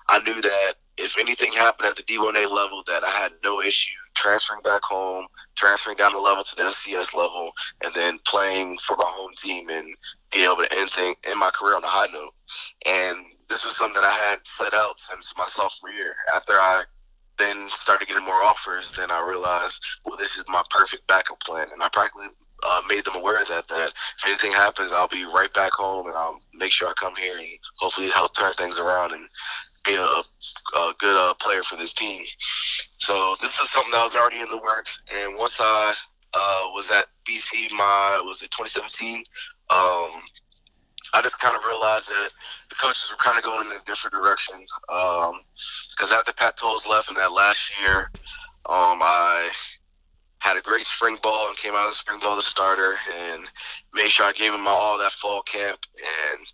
[0.09, 3.91] I knew that if anything happened at the D1A level, that I had no issue
[4.15, 7.51] transferring back home, transferring down the level to the FCS level,
[7.83, 9.95] and then playing for my home team and
[10.31, 12.33] being able to end, thing, end my career on a high note.
[12.85, 13.17] And
[13.49, 16.15] this was something that I had set out since my sophomore year.
[16.35, 16.83] After I
[17.37, 21.67] then started getting more offers, then I realized, well, this is my perfect backup plan.
[21.73, 22.27] And I practically
[22.63, 23.67] uh, made them aware of that.
[23.67, 27.15] That if anything happens, I'll be right back home, and I'll make sure I come
[27.15, 29.27] here and hopefully help turn things around and
[29.83, 30.23] be a,
[30.76, 32.24] a good uh, player for this team.
[32.97, 35.02] So this is something that was already in the works.
[35.13, 35.93] And once I
[36.34, 39.17] uh, was at BC, my was it 2017.
[39.69, 40.21] Um,
[41.13, 42.30] I just kind of realized that
[42.69, 44.56] the coaches were kind of going in a different direction.
[44.88, 48.10] Because um, after Pat Towles left in that last year,
[48.67, 49.50] um, I
[50.39, 52.95] had a great spring ball and came out of the spring ball the starter
[53.30, 53.43] and
[53.93, 55.80] made sure I gave him my all that fall camp.
[55.97, 56.45] And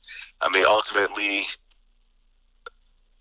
[0.41, 1.45] I mean, ultimately,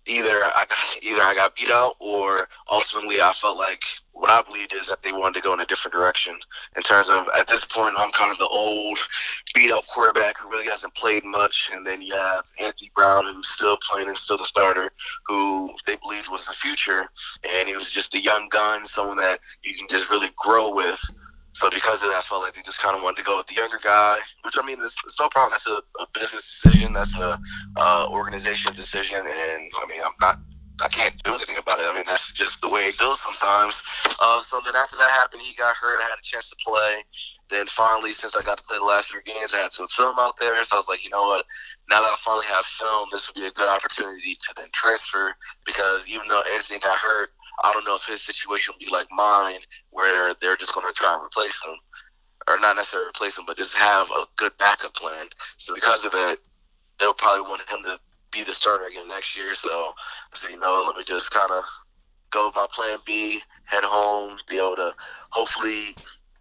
[0.07, 0.65] either I
[1.01, 5.03] either I got beat out or ultimately I felt like what I believed is that
[5.03, 6.35] they wanted to go in a different direction.
[6.75, 8.97] In terms of at this point I'm kind of the old
[9.53, 11.69] beat up quarterback who really hasn't played much.
[11.73, 14.91] And then you have Anthony Brown who's still playing and still the starter
[15.27, 17.07] who they believed was the future.
[17.43, 20.99] And he was just a young gun someone that you can just really grow with
[21.57, 23.47] so because of that, I felt like they just kind of wanted to go with
[23.47, 25.53] the younger guy, which I mean, it's, it's no problem.
[25.53, 26.93] That's a, a, business decision.
[26.93, 27.39] That's a
[27.75, 30.37] uh, organization decision, and I mean, I'm not.
[30.79, 31.87] I can't do anything about it.
[31.89, 33.81] I mean, that's just the way it goes sometimes.
[34.21, 35.97] Uh, so then after that happened, he got hurt.
[35.99, 37.03] I had a chance to play.
[37.49, 40.19] Then finally, since I got to play the last three games, I had some film
[40.19, 40.63] out there.
[40.63, 41.47] So I was like, you know what?
[41.89, 45.33] Now that I finally have film, this would be a good opportunity to then transfer
[45.65, 47.31] because even though Anthony got hurt,
[47.63, 49.59] I don't know if his situation will be like mine,
[49.91, 51.75] where they're just going to try and replace him,
[52.47, 55.27] or not necessarily replace him, but just have a good backup plan.
[55.57, 56.37] So because of that,
[56.99, 57.99] they'll probably want him to
[58.31, 59.53] be the starter again next year.
[59.53, 61.63] So I said, you know, let me just kind of
[62.31, 64.93] go with my plan B, head home, be able to
[65.29, 65.95] hopefully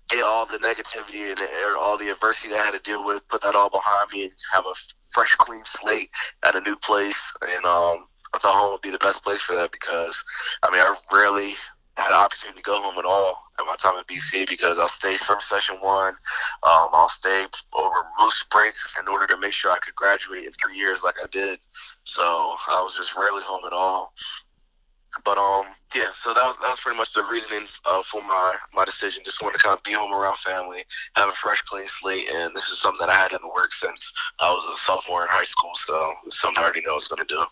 [0.09, 1.41] get all the negativity and
[1.79, 4.33] all the adversity that I had to deal with, put that all behind me, and
[4.53, 4.75] have a
[5.11, 6.11] fresh, clean slate
[6.45, 9.55] at a new place, and um, I thought home would be the best place for
[9.55, 10.23] that because,
[10.63, 11.55] I mean, I rarely
[11.97, 14.89] had an opportunity to go home at all at my time at BC because I'll
[14.89, 16.13] stay from session one.
[16.63, 20.53] Um, I'll stay over most breaks in order to make sure I could graduate in
[20.53, 21.59] three years like I did.
[22.05, 24.13] So I was just rarely home at all.
[25.25, 28.55] But um, yeah, so that was that was pretty much the reasoning uh, for my
[28.75, 29.25] my decision.
[29.25, 32.55] Just wanted to kind of be home around family, have a fresh, clean slate, and
[32.55, 35.29] this is something that I had in the works since I was a sophomore in
[35.31, 35.71] high school.
[35.75, 37.43] So it's something I already know I was going to do.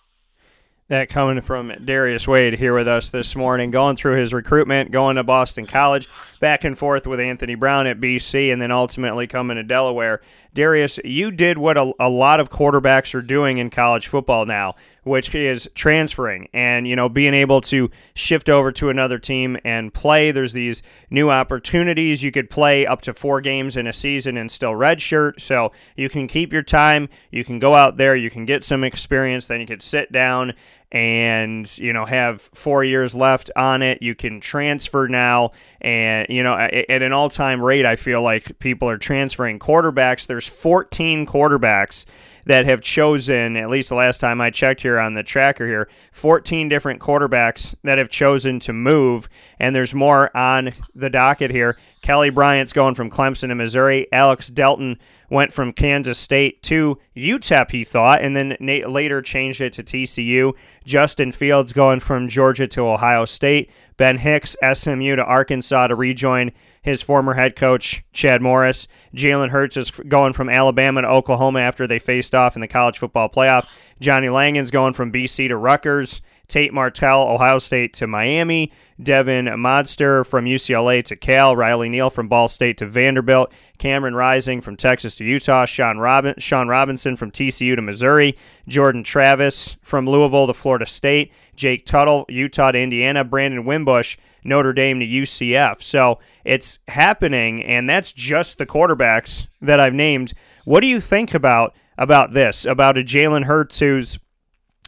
[0.89, 5.17] That coming from Darius Wade here with us this morning, going through his recruitment, going
[5.17, 6.07] to Boston College,
[6.41, 10.21] back and forth with Anthony Brown at BC, and then ultimately coming to Delaware.
[10.53, 14.75] Darius, you did what a, a lot of quarterbacks are doing in college football now
[15.05, 19.95] which is transferring and you know being able to shift over to another team and
[19.95, 20.31] play.
[20.31, 22.23] There's these new opportunities.
[22.23, 26.09] You could play up to four games in a season and still redshirt, so you
[26.09, 27.09] can keep your time.
[27.31, 28.17] You can go out there.
[28.17, 29.47] You can get some experience.
[29.47, 30.55] Then you could sit down
[30.95, 34.01] and you know have four years left on it.
[34.01, 38.89] You can transfer now, and you know at an all-time rate, I feel like people
[38.89, 40.27] are transferring quarterbacks.
[40.27, 42.07] There's 14 quarterbacks
[42.47, 45.89] that have chosen, at least the last time I checked here on the tracker here,
[46.13, 49.29] 14 different quarterbacks that have chosen to move,
[49.59, 51.77] and there's more on the docket here.
[52.03, 54.07] Kelly Bryant's going from Clemson to Missouri.
[54.13, 54.99] Alex Delton
[55.31, 60.53] went from Kansas State to UTEP, he thought, and then later changed it to TCU.
[60.85, 63.71] Justin Fields going from Georgia to Ohio State.
[63.97, 66.53] Ben Hicks, SMU to Arkansas to rejoin
[66.85, 68.87] his former head coach, Chad Morris.
[69.15, 72.99] Jalen Hurts is going from Alabama to Oklahoma after they faced off in the college
[72.99, 73.75] football playoff.
[74.01, 76.21] Johnny Langan's going from BC to Rutgers.
[76.47, 78.71] Tate Martell, Ohio State to Miami.
[79.03, 81.57] Devon Modster from UCLA to Cal.
[81.57, 83.51] Riley Neal from Ball State to Vanderbilt.
[83.79, 85.65] Cameron Rising from Texas to Utah.
[85.65, 88.37] Sean, Robin- Shawn Robinson from TCU to Missouri.
[88.69, 91.33] Jordan Travis from Louisville to Florida State.
[91.57, 93.25] Jake Tuttle, Utah to Indiana.
[93.25, 95.83] Brandon Wimbush Notre Dame to UCF.
[95.83, 100.35] So it's happening, and that's just the quarterbacks that I've named.
[100.65, 102.65] What do you think about about this?
[102.65, 104.19] About a Jalen Hurts who's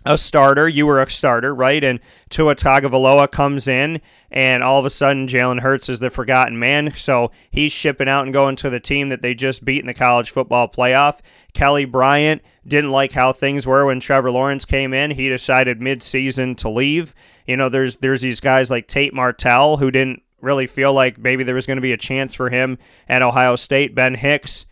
[0.06, 0.68] a starter.
[0.68, 1.82] You were a starter, right?
[1.82, 2.00] And
[2.30, 4.00] Tua Tagovailoa comes in,
[4.30, 6.92] and all of a sudden Jalen Hurts is the forgotten man.
[6.94, 9.94] So he's shipping out and going to the team that they just beat in the
[9.94, 11.20] college football playoff.
[11.52, 15.12] Kelly Bryant didn't like how things were when Trevor Lawrence came in.
[15.12, 17.14] He decided mid-season to leave.
[17.46, 21.44] You know, there's there's these guys like Tate Martell who didn't really feel like maybe
[21.44, 23.94] there was going to be a chance for him at Ohio State.
[23.94, 24.66] Ben Hicks,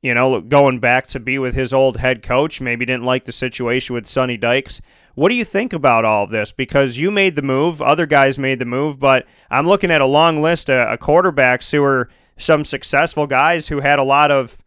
[0.00, 3.32] you know, going back to be with his old head coach, maybe didn't like the
[3.32, 4.80] situation with Sonny Dykes.
[5.14, 6.52] What do you think about all of this?
[6.52, 10.06] Because you made the move, other guys made the move, but I'm looking at a
[10.06, 14.61] long list of, quarterbacks who are some successful guys who had a lot of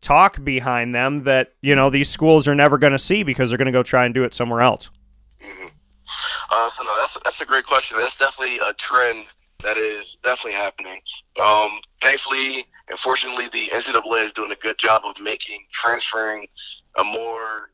[0.00, 3.58] talk behind them that you know these schools are never going to see because they're
[3.58, 4.90] going to go try and do it somewhere else.
[5.40, 5.68] Mm-hmm.
[6.50, 7.98] Uh, so no, that's that's a great question.
[7.98, 9.26] That's definitely a trend
[9.62, 11.00] That is definitely happening.
[11.42, 16.46] Um, thankfully, unfortunately, the NCAA is doing a good job of making transferring
[16.98, 17.70] a more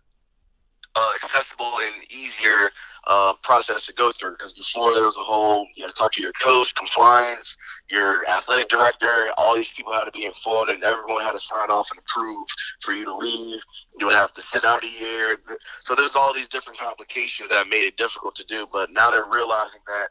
[0.96, 2.70] uh, accessible and easier
[3.06, 4.32] uh, process to go through.
[4.32, 7.56] Because before there was a whole, you know, talk to your coach, compliance,
[7.90, 11.70] your athletic director, all these people had to be informed, and everyone had to sign
[11.70, 12.46] off and approve
[12.82, 13.60] for you to leave.
[13.98, 15.36] You would have to sit out a year.
[15.80, 18.66] So there's all these different complications that made it difficult to do.
[18.72, 20.08] But now they're realizing that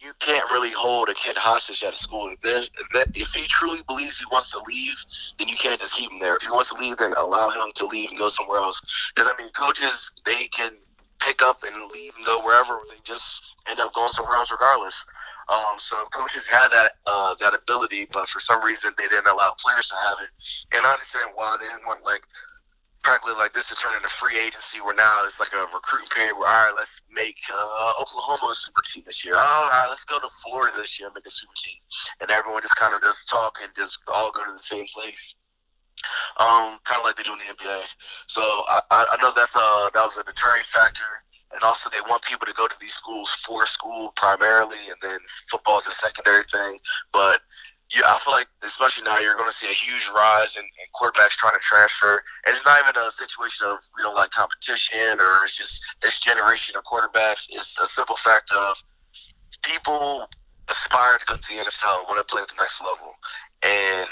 [0.00, 2.34] you can't really hold a kid hostage at a school.
[2.42, 2.68] If,
[3.14, 4.96] if he truly believes he wants to leave,
[5.38, 6.34] then you can't just keep him there.
[6.34, 8.82] If he wants to leave, then allow him to leave and go somewhere else.
[9.14, 10.76] Because I mean, coaches they can
[11.20, 12.80] pick up and leave and go wherever.
[12.88, 15.06] They just end up going somewhere else regardless.
[15.48, 19.54] Um, so coaches had that uh, that ability, but for some reason they didn't allow
[19.58, 20.30] players to have it.
[20.76, 22.22] And I understand why they didn't want like
[23.02, 26.38] practically like this to turn into free agency where now it's like a recruiting period
[26.38, 29.34] where all right let's make uh, oklahoma a super team this year.
[29.34, 31.78] All right let's go to florida this year and make a super team.
[32.20, 35.34] And everyone just kind of just talk and just all go to the same place.
[36.38, 37.82] Um, kind of like they do in the nba
[38.26, 41.04] so i, I know that's uh that was a deterring factor
[41.52, 45.18] and also they want people to go to these schools for school primarily and then
[45.50, 46.78] football is a secondary thing
[47.12, 47.40] but
[47.94, 50.86] yeah, I feel like especially now you're going to see a huge rise in, in,
[50.96, 55.20] quarterbacks trying to transfer, and it's not even a situation of we don't like competition
[55.20, 57.48] or it's just this generation of quarterbacks.
[57.50, 58.76] It's a simple fact of
[59.62, 60.26] people
[60.68, 63.14] aspire to go to the NFL, want to play at the next level,
[63.62, 64.08] and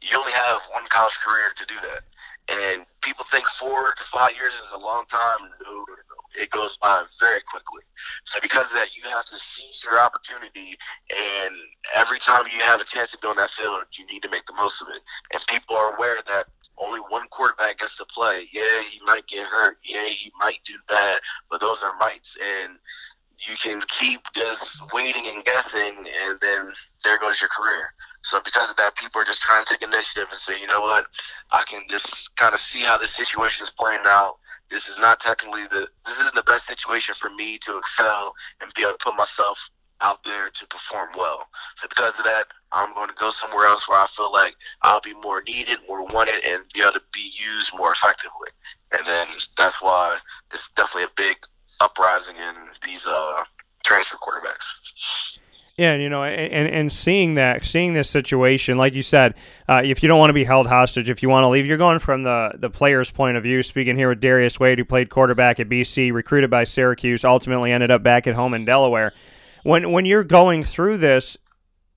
[0.00, 2.02] you only have one college career to do that.
[2.48, 5.50] And people think four to five years is a long time.
[5.66, 5.84] No,
[6.34, 7.82] it goes by very quickly.
[8.24, 10.76] So because of that, you have to seize your opportunity,
[11.10, 11.54] and
[11.96, 14.46] every time you have a chance to be on that field, you need to make
[14.46, 15.00] the most of it.
[15.32, 16.46] And people are aware that
[16.78, 18.44] only one quarterback gets to play.
[18.52, 19.78] Yeah, he might get hurt.
[19.84, 21.18] Yeah, he might do bad,
[21.50, 22.78] but those are mites, and
[23.46, 26.72] you can keep just waiting and guessing, and then
[27.04, 27.94] there goes your career.
[28.22, 30.80] So because of that, people are just trying to take initiative and say, you know
[30.80, 31.06] what,
[31.52, 34.38] I can just kind of see how the situation is playing out
[34.70, 38.72] this is not technically the this isn't the best situation for me to excel and
[38.74, 41.48] be able to put myself out there to perform well.
[41.76, 45.00] So because of that, I'm going to go somewhere else where I feel like I'll
[45.00, 48.48] be more needed, more wanted, and be able to be used more effectively.
[48.92, 49.26] And then
[49.56, 50.18] that's why
[50.52, 51.36] it's definitely a big
[51.80, 52.54] uprising in
[52.84, 53.44] these uh,
[53.84, 55.37] transfer quarterbacks.
[55.78, 59.34] Yeah, you know, and and seeing that, seeing this situation, like you said,
[59.68, 61.78] uh, if you don't want to be held hostage, if you want to leave, you're
[61.78, 63.62] going from the the player's point of view.
[63.62, 67.92] Speaking here with Darius Wade, who played quarterback at BC, recruited by Syracuse, ultimately ended
[67.92, 69.12] up back at home in Delaware.
[69.62, 71.36] When when you're going through this,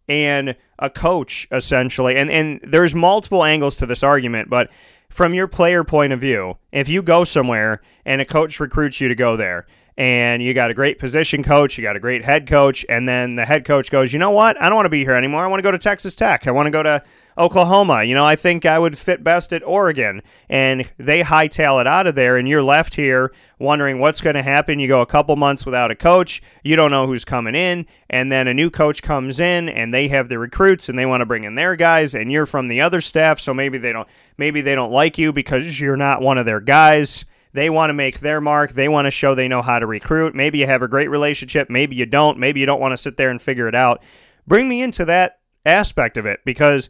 [0.08, 4.70] and a coach essentially, and and there's multiple angles to this argument, but
[5.10, 9.08] from your player point of view, if you go somewhere and a coach recruits you
[9.08, 9.66] to go there
[9.98, 13.36] and you got a great position coach, you got a great head coach, and then
[13.36, 14.60] the head coach goes, you know what?
[14.62, 15.44] I don't want to be here anymore.
[15.44, 16.48] I want to go to Texas Tech.
[16.48, 17.04] I want to go to
[17.38, 18.04] Oklahoma.
[18.04, 20.22] You know, I think I would fit best at Oregon.
[20.50, 24.44] And they hightail it out of there, and you're left here wondering what's going to
[24.44, 24.80] happen.
[24.80, 28.32] You go a couple months without a coach, you don't know who's coming in, and
[28.32, 31.26] then a new coach comes in, and they have the recruits, and they want to
[31.26, 34.62] bring in their guys, and you're from the other staff, so maybe they don't maybe
[34.62, 38.20] they don't like you because you're not one of their guys they want to make
[38.20, 38.72] their mark.
[38.72, 40.36] They want to show they know how to recruit.
[40.36, 41.70] Maybe you have a great relationship.
[41.70, 42.38] Maybe you don't.
[42.38, 44.04] Maybe you don't want to sit there and figure it out.
[44.48, 46.90] Bring me into that aspect of it because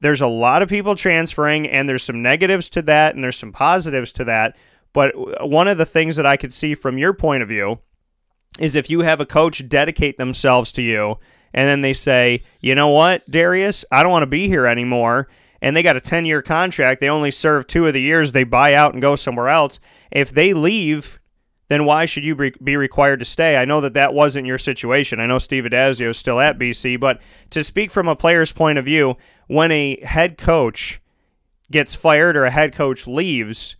[0.00, 3.52] there's a lot of people transferring and there's some negatives to that and there's some
[3.52, 4.56] positives to that.
[4.92, 7.80] But one of the things that I could see from your point of view
[8.58, 11.18] is if you have a coach dedicate themselves to you
[11.54, 15.28] and then they say, you know what, Darius, I don't want to be here anymore.
[15.62, 17.00] And they got a 10 year contract.
[17.00, 18.32] They only serve two of the years.
[18.32, 19.80] They buy out and go somewhere else.
[20.10, 21.20] If they leave,
[21.68, 23.56] then why should you be required to stay?
[23.56, 25.20] I know that that wasn't your situation.
[25.20, 28.76] I know Steve Addazio is still at BC, but to speak from a player's point
[28.76, 31.00] of view, when a head coach
[31.70, 33.76] gets fired or a head coach leaves,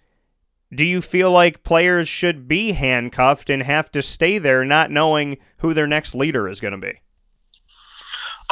[0.74, 5.36] do you feel like players should be handcuffed and have to stay there not knowing
[5.60, 7.00] who their next leader is going to be?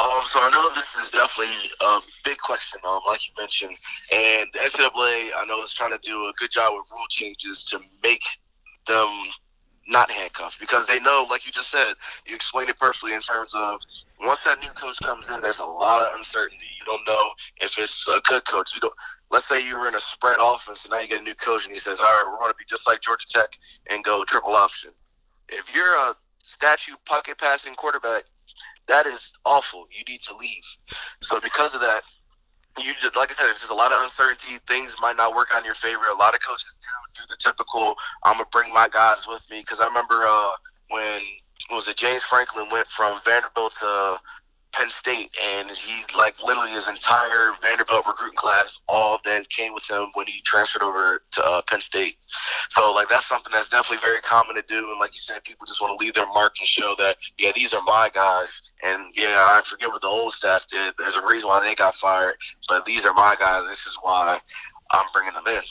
[0.01, 3.77] Um, so I know this is definitely a big question, um, like you mentioned,
[4.11, 7.63] and the NCAA I know is trying to do a good job with rule changes
[7.65, 8.23] to make
[8.87, 9.09] them
[9.87, 11.93] not handcuffed because they know, like you just said,
[12.25, 13.79] you explained it perfectly in terms of
[14.25, 16.65] once that new coach comes in, there's a lot of uncertainty.
[16.79, 18.73] You don't know if it's a good coach.
[18.73, 18.93] You don't.
[19.29, 21.65] Let's say you were in a spread offense and now you get a new coach
[21.65, 23.49] and he says, "All right, we're going to be just like Georgia Tech
[23.91, 24.91] and go triple option."
[25.49, 28.23] If you're a statue pocket passing quarterback
[28.91, 29.87] that is awful.
[29.91, 30.63] You need to leave.
[31.21, 32.01] So because of that,
[32.79, 34.59] you just, like I said, there's just a lot of uncertainty.
[34.67, 36.03] Things might not work on your favor.
[36.11, 37.95] A lot of coaches do do the typical.
[38.23, 40.51] I'm gonna bring my guys with me because I remember uh,
[40.89, 41.21] when
[41.71, 44.17] was it James Franklin went from Vanderbilt to
[44.73, 49.89] Penn State, and he like literally his entire Vanderbilt recruiting class all then came with
[49.89, 52.15] him when he transferred over to uh, Penn State.
[52.69, 55.65] So like that's something that's definitely very common to do, and like you said, people
[55.65, 59.05] just want to leave their mark and show that yeah these are my guys, and
[59.15, 60.93] yeah I forget what the old staff did.
[60.97, 62.35] There's a reason why they got fired,
[62.67, 63.67] but these are my guys.
[63.67, 64.37] This is why
[64.93, 65.61] I'm bringing them in.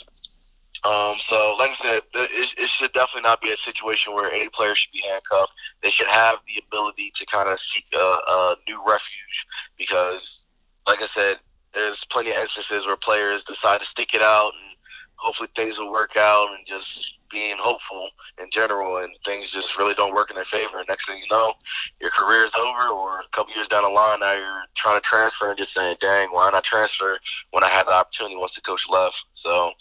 [0.82, 4.48] Um, so, like I said, it, it, should definitely not be a situation where any
[4.48, 5.52] player should be handcuffed.
[5.82, 10.46] They should have the ability to kind of seek a, a new refuge because,
[10.86, 11.38] like I said,
[11.74, 14.76] there's plenty of instances where players decide to stick it out and
[15.16, 18.08] hopefully things will work out and just being hopeful
[18.40, 20.84] in general and things just really don't work in their favor.
[20.88, 21.54] Next thing you know,
[22.00, 25.02] your career is over or a couple years down the line now you're trying to
[25.02, 27.18] transfer and just saying, dang, why not transfer
[27.50, 29.24] when I had the opportunity once the coach left?
[29.32, 29.72] So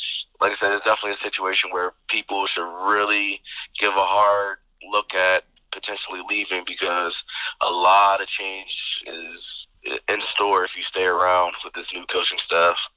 [0.42, 3.42] like I said, it's definitely a situation where people should really
[3.78, 4.58] give a hard
[4.90, 7.24] look at potentially leaving because
[7.62, 9.68] a lot of change is
[10.08, 12.90] in store if you stay around with this new coaching staff.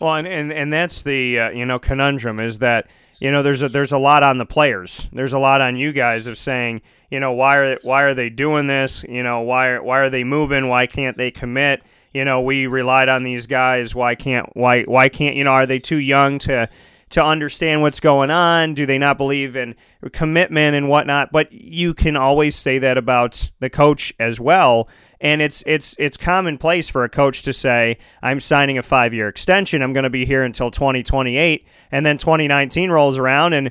[0.00, 2.90] Well, and and, and that's the uh, you know conundrum is that
[3.20, 5.08] you know there's a there's a lot on the players.
[5.12, 8.30] There's a lot on you guys of saying you know why are why are they
[8.30, 9.04] doing this?
[9.08, 10.68] You know why are, why are they moving?
[10.68, 11.82] Why can't they commit?
[12.12, 13.94] You know we relied on these guys.
[13.94, 16.68] Why can't why why can't you know are they too young to
[17.10, 18.74] to understand what's going on?
[18.74, 19.76] Do they not believe in
[20.12, 21.30] commitment and whatnot?
[21.32, 24.88] But you can always say that about the coach as well.
[25.20, 29.28] And it's it's it's commonplace for a coach to say, "I'm signing a five year
[29.28, 29.82] extension.
[29.82, 33.70] I'm going to be here until 2028," and then 2019 rolls around and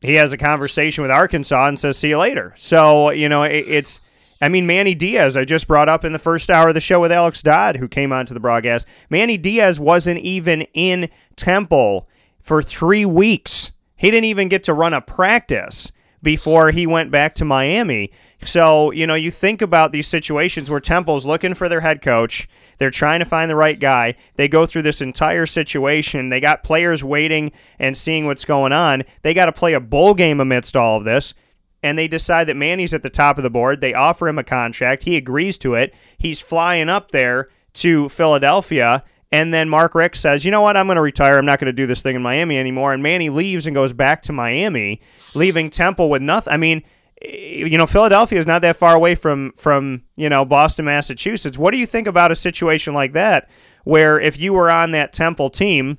[0.00, 3.64] he has a conversation with Arkansas and says, "See you later." So you know it,
[3.68, 4.00] it's.
[4.42, 6.98] I mean, Manny Diaz, I just brought up in the first hour of the show
[6.98, 8.86] with Alex Dodd, who came onto the broadcast.
[9.10, 12.08] Manny Diaz wasn't even in Temple
[12.40, 13.70] for three weeks.
[13.96, 15.92] He didn't even get to run a practice
[16.22, 18.10] before he went back to Miami.
[18.42, 22.48] So, you know, you think about these situations where Temple's looking for their head coach.
[22.78, 24.14] They're trying to find the right guy.
[24.36, 26.30] They go through this entire situation.
[26.30, 29.04] They got players waiting and seeing what's going on.
[29.22, 31.34] They got to play a bowl game amidst all of this.
[31.82, 33.80] And they decide that Manny's at the top of the board.
[33.80, 35.04] They offer him a contract.
[35.04, 35.94] He agrees to it.
[36.16, 39.04] He's flying up there to Philadelphia.
[39.32, 40.76] And then Mark Richt says, you know what?
[40.76, 41.38] I'm going to retire.
[41.38, 42.92] I'm not going to do this thing in Miami anymore.
[42.92, 45.00] And Manny leaves and goes back to Miami,
[45.34, 46.52] leaving Temple with nothing.
[46.52, 46.82] I mean,
[47.22, 51.56] eh, you know, Philadelphia is not that far away from from you know Boston, Massachusetts.
[51.56, 53.48] What do you think about a situation like that,
[53.84, 55.98] where if you were on that Temple team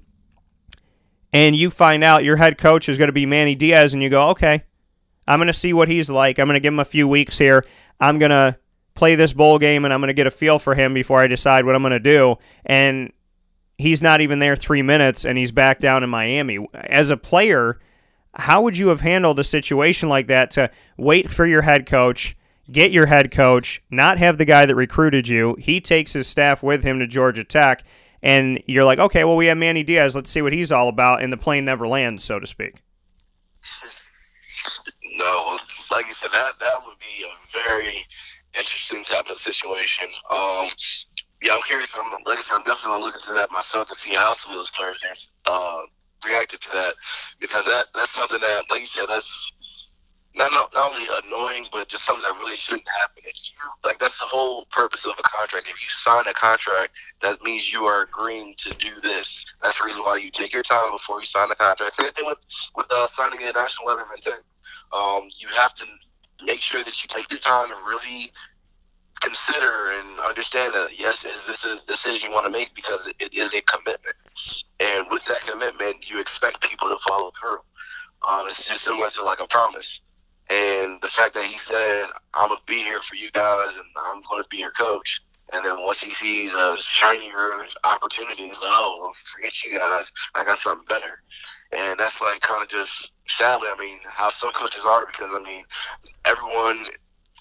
[1.31, 4.09] and you find out your head coach is going to be Manny Diaz, and you
[4.09, 4.65] go, okay,
[5.25, 6.37] I'm going to see what he's like.
[6.37, 7.63] I'm going to give him a few weeks here.
[8.01, 8.57] I'm going to
[8.93, 11.27] play this bowl game, and I'm going to get a feel for him before I
[11.27, 12.35] decide what I'm going to do.
[12.65, 13.13] And
[13.81, 16.67] he's not even there three minutes, and he's back down in Miami.
[16.73, 17.79] As a player
[18.35, 22.37] how would you have handled a situation like that to wait for your head coach,
[22.71, 25.55] get your head coach, not have the guy that recruited you?
[25.55, 27.83] He takes his staff with him to Georgia Tech,
[28.23, 30.15] and you're like, okay, well, we have Manny Diaz.
[30.15, 32.75] Let's see what he's all about, and the plane never lands, so to speak.
[35.17, 35.57] No,
[35.91, 38.05] like you said, that that would be a very
[38.57, 40.07] interesting type of situation.
[40.29, 40.67] Um,
[41.41, 41.95] yeah, I'm curious.
[41.97, 44.51] I'm, like I said, I'm definitely gonna look into that myself to see how some
[44.51, 45.03] of those players
[45.49, 45.81] uh,
[46.25, 46.93] reacted to that
[47.39, 49.51] because that that's something that, like you said, that's
[50.35, 53.23] not not, not only annoying, but just something that really shouldn't happen.
[53.25, 55.67] If you like, that's the whole purpose of a contract.
[55.67, 59.45] If you sign a contract, that means you are agreeing to do this.
[59.61, 61.95] That's the reason why you take your time before you sign the contract.
[61.95, 62.39] Same thing with
[62.75, 64.43] with uh, signing a national letter of intent.
[64.93, 65.85] Um, you have to
[66.43, 68.31] make sure that you take your time and really
[69.21, 73.07] consider and understand that yes, is this is a decision you want to make because
[73.19, 74.15] it is a commitment,
[74.79, 77.59] and with that commitment, you expect people to follow through.
[78.27, 80.01] Um, it's just similar to like a promise,
[80.49, 84.21] and the fact that he said, "I'm gonna be here for you guys, and I'm
[84.29, 85.21] gonna be your coach."
[85.53, 90.11] And then once he sees a shinier opportunity, he's like, "Oh, forget you guys.
[90.33, 91.23] I got something better."
[91.71, 95.39] And that's like kind of just sadly, I mean, how some coaches are because I
[95.39, 95.65] mean,
[96.25, 96.87] everyone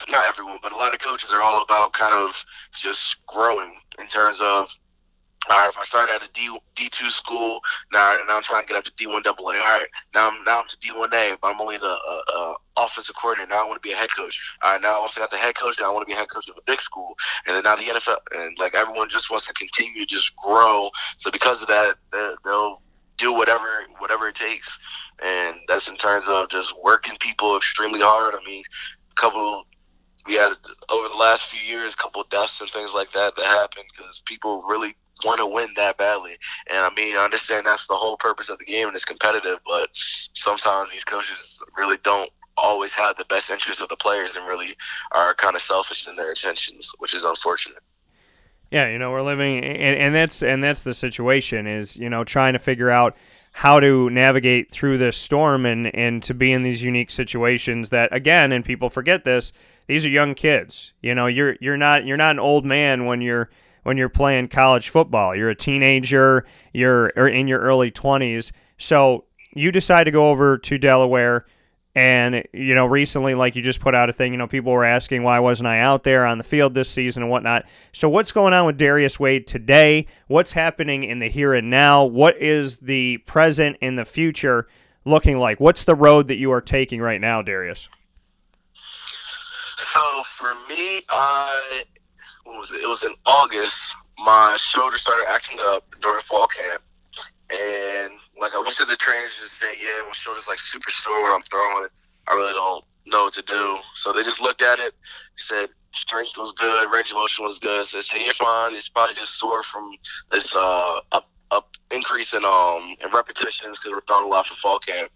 [0.08, 2.44] not everyone, but a lot of coaches are all about kind of
[2.76, 4.68] just growing in terms of
[5.48, 7.60] all right, if I started at a D D two school,
[7.92, 9.56] now now I'm trying to get up to D one double A.
[9.56, 12.20] All right, now I'm now I'm to D one A, but I'm only the uh,
[12.34, 13.48] uh, offensive coordinator.
[13.48, 14.38] Now I want to be a head coach.
[14.62, 16.28] All right, now I got the head coach, now I want to be a head
[16.28, 17.14] coach of a big school,
[17.46, 20.90] and then now the NFL, and like everyone just wants to continue to just grow.
[21.16, 21.94] So because of that,
[22.44, 22.82] they'll
[23.16, 23.66] do whatever
[23.98, 24.78] whatever it takes,
[25.24, 28.34] and that's in terms of just working people extremely hard.
[28.34, 28.62] I mean,
[29.10, 29.64] a couple
[30.26, 30.52] we had
[30.90, 34.22] over the last few years a couple deaths and things like that that happened because
[34.26, 34.94] people really
[35.24, 36.36] want to win that badly.
[36.70, 39.58] And I mean, I understand that's the whole purpose of the game and it's competitive,
[39.66, 39.88] but
[40.32, 44.76] sometimes these coaches really don't always have the best interest of the players and really
[45.12, 47.82] are kind of selfish in their intentions, which is unfortunate.
[48.70, 52.22] Yeah, you know, we're living, and, and that's and that's the situation is you know
[52.22, 53.16] trying to figure out
[53.52, 58.14] how to navigate through this storm and and to be in these unique situations that
[58.14, 59.52] again, and people forget this,
[59.90, 60.92] these are young kids.
[61.02, 63.50] You know, you're you're not you're not an old man when you're
[63.82, 65.34] when you're playing college football.
[65.34, 66.46] You're a teenager.
[66.72, 68.52] You're in your early 20s.
[68.78, 71.44] So you decide to go over to Delaware.
[71.96, 74.84] And, you know, recently, like you just put out a thing, you know, people were
[74.84, 77.64] asking why wasn't I out there on the field this season and whatnot.
[77.90, 80.06] So, what's going on with Darius Wade today?
[80.28, 82.04] What's happening in the here and now?
[82.04, 84.68] What is the present and the future
[85.04, 85.58] looking like?
[85.58, 87.88] What's the road that you are taking right now, Darius?
[89.80, 91.82] So, for me, I
[92.44, 92.82] was it?
[92.82, 93.96] It was in August.
[94.18, 96.82] My shoulder started acting up during fall camp,
[97.48, 101.22] and like I went to the trainers and said, "Yeah, my shoulder's like super sore
[101.22, 101.88] when I'm throwing.
[102.28, 104.94] I really don't know what to do." So they just looked at it,
[105.36, 107.86] said strength was good, range of motion was good.
[107.86, 108.74] So they said, "You're fine.
[108.74, 109.96] It's probably just sore from
[110.30, 114.54] this uh, up up increase in um in repetitions because we're throwing a lot for
[114.54, 115.10] fall camp.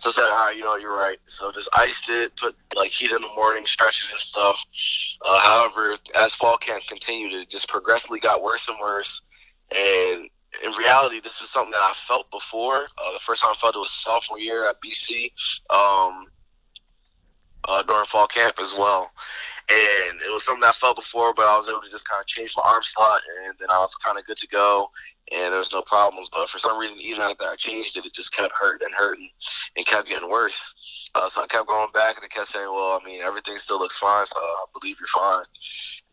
[0.00, 1.18] So I said, all right, you know, you're right.
[1.26, 4.62] So just iced it, put like heat in the morning, stretches and stuff.
[5.24, 9.22] Uh, however, as fall camp continued, it just progressively got worse and worse.
[9.74, 10.28] And
[10.62, 12.76] in reality, this was something that I felt before.
[12.76, 15.32] Uh, the first time I felt it was sophomore year at BC
[15.70, 16.26] um,
[17.66, 19.12] uh, during fall camp as well
[19.70, 22.20] and it was something that I felt before, but I was able to just kind
[22.20, 24.90] of change my arm slot, and then I was kind of good to go,
[25.34, 26.28] and there was no problems.
[26.30, 29.30] But for some reason, even after I changed it, it just kept hurting and hurting,
[29.76, 31.10] and kept getting worse.
[31.14, 33.78] Uh, so I kept going back, and they kept saying, "Well, I mean, everything still
[33.78, 35.44] looks fine, so I believe you're fine."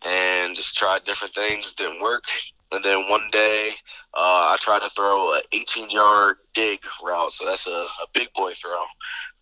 [0.05, 2.26] And just tried different things, didn't work.
[2.72, 3.72] And then one day,
[4.13, 7.32] uh, I tried to throw an 18 yard dig route.
[7.32, 8.84] So that's a, a big boy throw.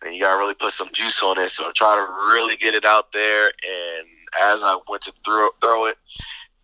[0.04, 1.50] And you got to really put some juice on it.
[1.50, 3.44] So I try to really get it out there.
[3.46, 4.08] And
[4.40, 5.98] as I went to throw, throw it,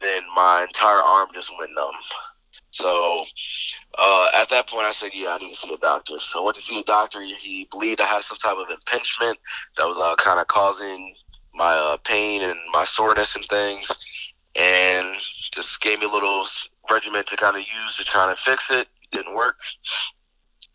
[0.00, 1.92] then my entire arm just went numb.
[2.74, 3.24] So
[3.96, 6.44] uh, at that point, I said, "Yeah, I need to see a doctor." So I
[6.44, 7.22] went to see a doctor.
[7.22, 9.38] He believed I had some type of impingement
[9.76, 11.14] that was uh, kind of causing
[11.54, 13.88] my uh, pain and my soreness and things
[14.56, 15.16] and
[15.52, 16.44] just gave me a little
[16.90, 18.88] regimen to kind of use to kind of fix it.
[19.12, 19.56] Didn't work.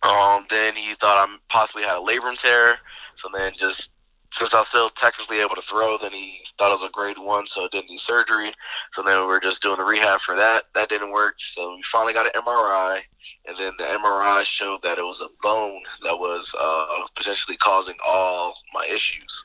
[0.04, 2.78] Um, then he thought I possibly had a labrum tear.
[3.16, 3.92] So then just
[4.32, 7.18] since I was still technically able to throw, then he thought it was a grade
[7.18, 8.52] one, so it didn't need surgery.
[8.92, 10.64] So then we were just doing the rehab for that.
[10.76, 11.36] That didn't work.
[11.40, 13.00] So we finally got an MRI,
[13.48, 16.86] and then the MRI showed that it was a bone that was uh,
[17.16, 19.44] potentially causing all my issues.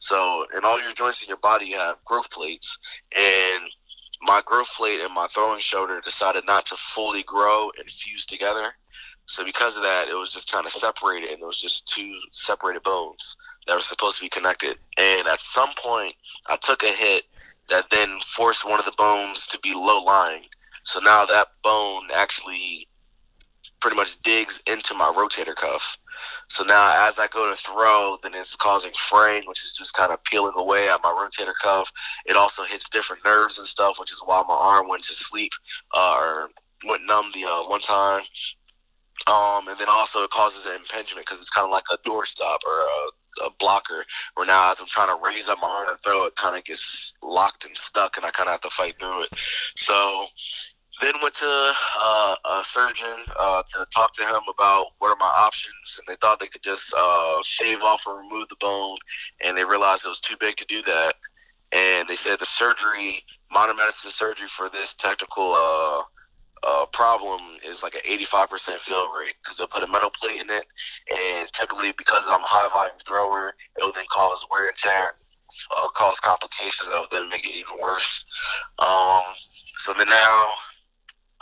[0.00, 2.78] So in all your joints in your body, you have growth plates,
[3.14, 3.62] and
[4.22, 8.72] my growth plate and my throwing shoulder decided not to fully grow and fuse together.
[9.26, 12.14] So because of that, it was just kind of separated, and it was just two
[12.32, 13.36] separated bones
[13.66, 14.78] that were supposed to be connected.
[14.98, 16.14] And at some point,
[16.46, 17.24] I took a hit
[17.68, 20.44] that then forced one of the bones to be low lying.
[20.82, 22.88] So now that bone actually
[23.80, 25.98] pretty much digs into my rotator cuff.
[26.48, 30.12] So now as I go to throw, then it's causing fraying, which is just kind
[30.12, 31.90] of peeling away at my rotator cuff.
[32.26, 35.52] It also hits different nerves and stuff, which is why my arm went to sleep
[35.94, 36.50] uh, or
[36.86, 38.22] went numb the uh, one time.
[39.26, 42.58] Um, and then also it causes an impingement because it's kind of like a doorstop
[42.66, 43.10] or a,
[43.44, 44.04] a, blocker.
[44.34, 46.64] Where now, as I'm trying to raise up my arm and throw, it kind of
[46.64, 49.30] gets locked and stuck, and I kind of have to fight through it.
[49.76, 50.26] So
[51.00, 55.32] then went to uh, a surgeon uh, to talk to him about what are my
[55.38, 58.96] options, and they thought they could just uh, shave off or remove the bone,
[59.40, 61.14] and they realized it was too big to do that.
[61.72, 65.54] And they said the surgery, modern medicine surgery for this technical
[66.66, 70.50] uh, problem is like an 85% fill rate because they'll put a metal plate in
[70.50, 70.66] it,
[71.10, 75.12] and typically because I'm a high volume thrower, it will then cause wear and tear,
[75.76, 78.24] uh, cause complications that will then make it even worse.
[78.78, 79.22] Um,
[79.76, 80.46] so then now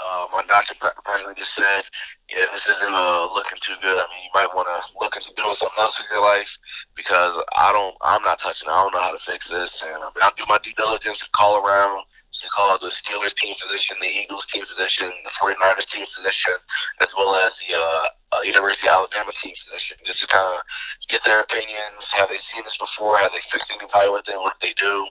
[0.05, 1.85] uh, my doctor apparently just said,
[2.31, 3.99] "Yeah, this isn't uh, looking too good.
[3.99, 6.59] I mean, you might want to look into doing something else with your life
[6.97, 8.69] because I don't, I'm not touching.
[8.69, 8.73] it.
[8.73, 11.23] I don't know how to fix this, and I mean, I'll do my due diligence
[11.23, 15.85] and call around." So call the Steelers team physician, the Eagles team physician, the 49ers
[15.85, 16.55] team physician,
[17.03, 20.63] as well as the uh, uh, University of Alabama team physician, just to kind of
[21.11, 22.11] get their opinions.
[22.17, 23.19] Have they seen this before?
[23.19, 24.39] Have they fixed anybody with it?
[24.39, 25.07] What they do?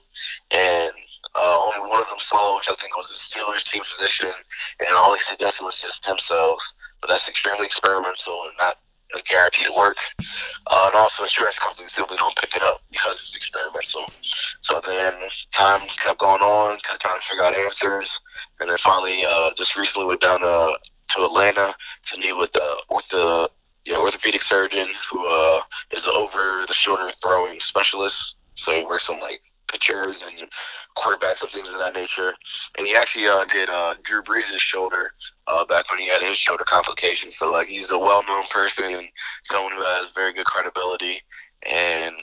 [0.50, 0.92] And
[1.36, 4.34] uh, only one of them saw, which I think was the Steelers team physician,
[4.80, 6.74] and all he suggested was just stem cells.
[7.00, 8.78] But that's extremely experimental and not
[9.14, 9.96] a guarantee to work.
[10.66, 14.12] Uh, and also, insurance companies simply don't pick it up because it's experimental.
[14.60, 15.12] So then
[15.52, 18.20] time kept going on, kept trying to figure out answers,
[18.60, 21.74] and then finally, uh, just recently went down to, to Atlanta
[22.06, 23.48] to meet with the ortho,
[23.84, 25.60] yeah, orthopedic surgeon who uh,
[25.90, 28.36] is over the shoulder throwing specialist.
[28.54, 29.42] So he works on like
[29.72, 30.48] pitchers and
[30.96, 32.34] quarterbacks and things of that nature.
[32.78, 35.12] And he actually uh, did uh, Drew Brees' shoulder
[35.46, 37.36] uh, back when he had his shoulder complications.
[37.36, 39.08] So like he's a well-known person and
[39.42, 41.22] someone who has very good credibility.
[41.68, 42.14] And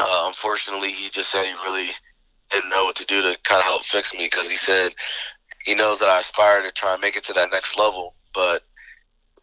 [0.00, 1.90] uh, unfortunately, he just said he really
[2.50, 4.92] didn't know what to do to kind of help fix me because he said
[5.64, 8.62] he knows that I aspire to try and make it to that next level, but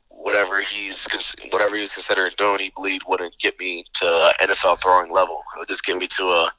[0.09, 1.07] whatever he's
[1.51, 5.41] whatever he was considering doing, he believed wouldn't get me to NFL throwing level.
[5.55, 6.51] It would just get me to a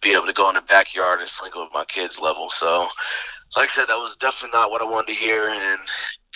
[0.00, 2.50] be able to go in the backyard and sling with my kids level.
[2.50, 2.86] So,
[3.56, 5.80] like I said, that was definitely not what I wanted to hear, and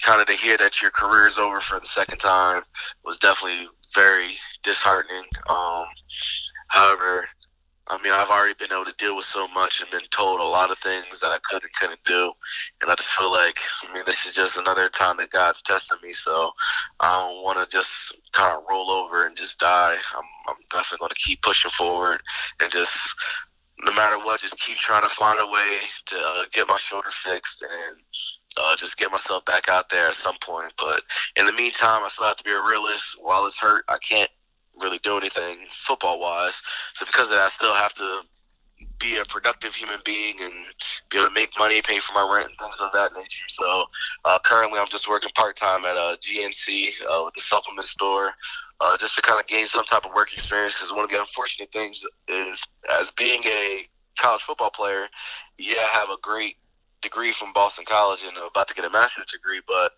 [0.02, 2.62] kind of to hear that your career is over for the second time
[3.04, 4.30] was definitely very
[4.62, 5.24] disheartening.
[5.48, 5.86] Um,
[6.68, 7.28] however,
[7.88, 10.44] I mean, I've already been able to deal with so much and been told a
[10.44, 12.32] lot of things that I could and couldn't do.
[12.80, 15.98] And I just feel like, I mean, this is just another time that God's testing
[16.02, 16.12] me.
[16.12, 16.52] So
[17.00, 19.96] I don't want to just kind of roll over and just die.
[20.16, 22.22] I'm, I'm definitely going to keep pushing forward
[22.60, 23.14] and just,
[23.84, 27.10] no matter what, just keep trying to find a way to uh, get my shoulder
[27.10, 27.98] fixed and
[28.58, 30.72] uh, just get myself back out there at some point.
[30.78, 31.02] But
[31.36, 33.16] in the meantime, I still have to be a realist.
[33.20, 34.30] While it's hurt, I can't
[34.80, 36.62] really do anything football wise.
[36.94, 38.20] So because of that, I still have to
[38.98, 40.52] be a productive human being and
[41.10, 43.44] be able to make money, pay for my rent, and things of that nature.
[43.48, 43.84] So
[44.24, 48.32] uh, currently, I'm just working part time at a GNC uh, with the supplement store.
[48.80, 51.20] Uh, just to kind of gain some type of work experience, because one of the
[51.20, 52.62] unfortunate things is,
[52.98, 53.86] as being a
[54.18, 55.06] college football player,
[55.58, 56.56] yeah, I have a great
[57.00, 59.92] degree from Boston College and about to get a master's degree, but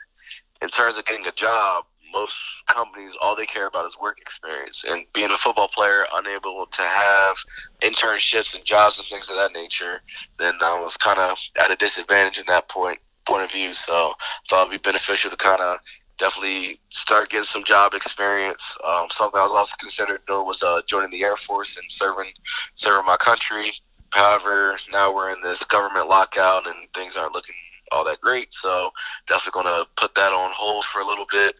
[0.63, 4.85] in terms of getting a job, most companies all they care about is work experience.
[4.87, 7.37] And being a football player unable to have
[7.81, 10.01] internships and jobs and things of that nature
[10.39, 13.75] then i was kind of at a disadvantage in that point point of view.
[13.75, 14.15] So I
[14.49, 15.79] thought it'd be beneficial to kind of
[16.19, 20.81] definitely start getting some job experience um, something i was also considering doing was uh,
[20.87, 22.31] joining the air force and serving
[22.75, 23.73] serving my country
[24.11, 27.55] however now we're in this government lockout and things aren't looking
[27.95, 28.53] all that great.
[28.53, 28.91] So
[29.27, 31.55] definitely going to put that on hold for a little bit.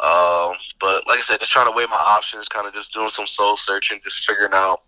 [0.00, 3.08] Um, but like I said, just trying to weigh my options, kind of just doing
[3.08, 4.82] some soul searching, just figuring out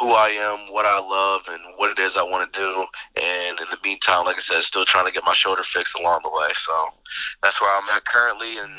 [0.00, 2.84] who I am, what I love, and what it is I want to do.
[3.22, 6.20] And in the meantime, like I said, still trying to get my shoulder fixed along
[6.22, 6.48] the way.
[6.54, 6.88] So
[7.42, 8.58] that's where I'm at currently.
[8.58, 8.72] And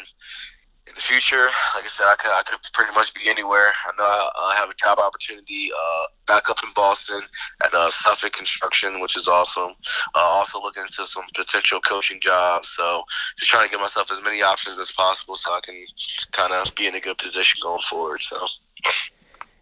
[0.88, 1.46] in the future,
[1.76, 3.74] like I said, I could, I could pretty much be anywhere.
[3.86, 7.22] I know I, I have a job opportunity uh, back up in Boston
[7.64, 9.74] at uh, Suffolk Construction, which is awesome.
[10.16, 12.70] Uh, also looking into some potential coaching jobs.
[12.70, 13.04] So
[13.38, 15.84] just trying to give myself as many options as possible so I can
[16.32, 18.22] kind of be in a good position going forward.
[18.22, 18.38] So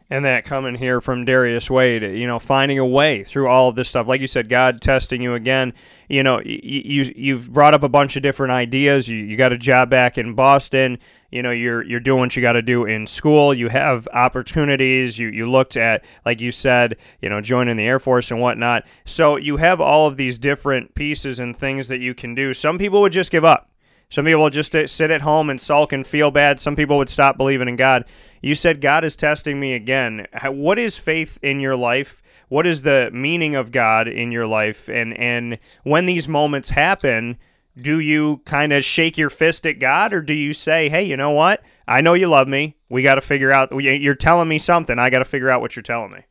[0.10, 3.76] and that coming here from Darius Wade, you know, finding a way through all of
[3.76, 4.08] this stuff.
[4.08, 5.74] Like you said, God testing you again.
[6.08, 9.08] You know, you you've brought up a bunch of different ideas.
[9.10, 11.00] You you got a job back in Boston.
[11.32, 13.54] You know, you're you're doing what you got to do in school.
[13.54, 15.18] You have opportunities.
[15.18, 18.86] You you looked at, like you said, you know, joining the Air Force and whatnot.
[19.06, 22.54] So you have all of these different pieces and things that you can do.
[22.54, 23.72] Some people would just give up.
[24.10, 26.60] Some people just sit at home and sulk and feel bad.
[26.60, 28.06] Some people would stop believing in God.
[28.42, 30.28] You said God is testing me again.
[30.44, 32.22] What is faith in your life?
[32.48, 34.88] What is the meaning of God in your life?
[34.88, 37.38] And and when these moments happen,
[37.80, 41.18] do you kind of shake your fist at God, or do you say, "Hey, you
[41.18, 41.64] know what?
[41.88, 42.76] I know you love me.
[42.88, 43.72] We got to figure out.
[43.74, 45.00] You're telling me something.
[45.00, 46.22] I got to figure out what you're telling me."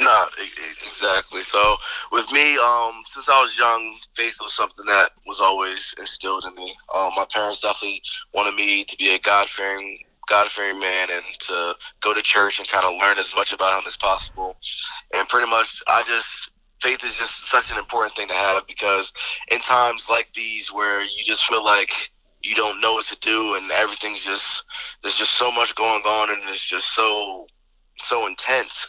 [0.00, 0.26] No,
[0.86, 1.42] exactly.
[1.42, 1.76] So
[2.10, 6.54] with me, um, since I was young, faith was something that was always instilled in
[6.54, 6.74] me.
[6.94, 11.24] Um, my parents definitely wanted me to be a God fearing God fearing man and
[11.40, 14.56] to go to church and kind of learn as much about him as possible.
[15.14, 19.12] And pretty much, I just, faith is just such an important thing to have because
[19.50, 21.90] in times like these where you just feel like
[22.42, 24.64] you don't know what to do and everything's just,
[25.02, 27.46] there's just so much going on and it's just so,
[27.96, 28.88] so intense.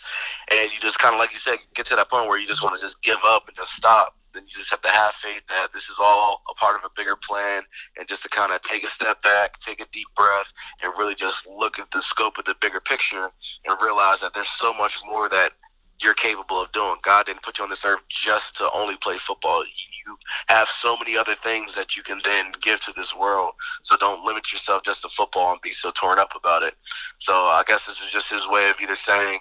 [0.51, 2.63] And you just kind of, like you said, get to that point where you just
[2.63, 5.41] want to just give up and just stop then you just have to have faith
[5.47, 7.63] that this is all a part of a bigger plan
[7.97, 10.51] and just to kind of take a step back, take a deep breath,
[10.83, 13.27] and really just look at the scope of the bigger picture
[13.65, 15.53] and realize that there's so much more that
[16.01, 16.95] you're capable of doing.
[17.03, 19.63] God didn't put you on this earth just to only play football.
[19.63, 20.17] You
[20.47, 23.53] have so many other things that you can then give to this world.
[23.81, 26.75] So don't limit yourself just to football and be so torn up about it.
[27.17, 29.39] So I guess this is just his way of either saying,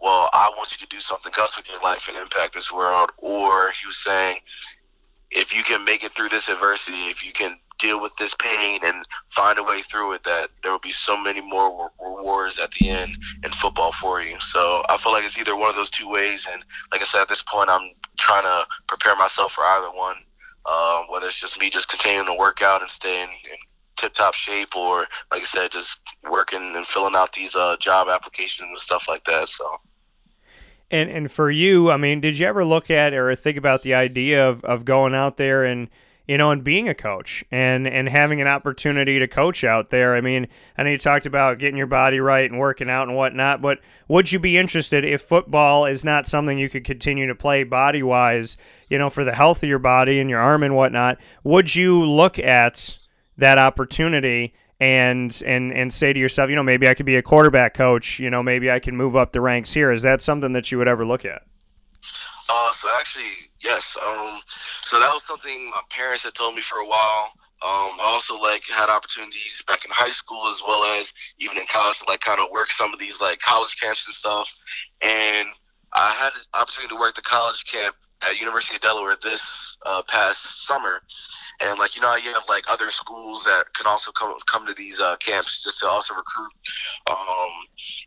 [0.00, 3.10] well, I want you to do something else with your life and impact this world.
[3.18, 4.38] Or he was saying,
[5.30, 8.80] if you can make it through this adversity, if you can deal with this pain
[8.84, 12.70] and find a way through it, that there will be so many more rewards at
[12.72, 13.12] the end
[13.44, 14.38] in football for you.
[14.40, 16.46] So I feel like it's either one of those two ways.
[16.50, 20.16] And like I said, at this point, I'm trying to prepare myself for either one.
[20.68, 23.56] Uh, whether it's just me just continuing to work out and staying in
[23.96, 28.08] tip top shape, or like I said, just working and filling out these uh, job
[28.08, 29.48] applications and stuff like that.
[29.48, 29.68] So.
[30.90, 33.94] And and for you, I mean, did you ever look at or think about the
[33.94, 35.88] idea of, of going out there and
[36.26, 40.14] you know, and being a coach and and having an opportunity to coach out there.
[40.14, 43.16] I mean, I know you talked about getting your body right and working out and
[43.16, 47.34] whatnot, but would you be interested if football is not something you could continue to
[47.34, 48.56] play body wise,
[48.88, 51.20] you know, for the health of your body and your arm and whatnot?
[51.44, 52.98] Would you look at
[53.36, 57.22] that opportunity and and and say to yourself, you know, maybe I could be a
[57.22, 59.92] quarterback coach, you know, maybe I can move up the ranks here.
[59.92, 61.42] Is that something that you would ever look at?
[62.48, 63.96] Uh, so actually, yes.
[64.00, 64.38] Um,
[64.84, 67.32] so that was something my parents had told me for a while.
[67.62, 71.64] Um, I also like had opportunities back in high school as well as even in
[71.72, 74.52] college to like kind of work some of these like college camps and stuff.
[75.02, 75.48] And
[75.92, 80.02] I had an opportunity to work the college camp at University of Delaware this uh,
[80.08, 81.00] past summer,
[81.60, 84.74] and like you know you have like other schools that can also come come to
[84.74, 86.52] these uh, camps just to also recruit,
[87.10, 87.50] um,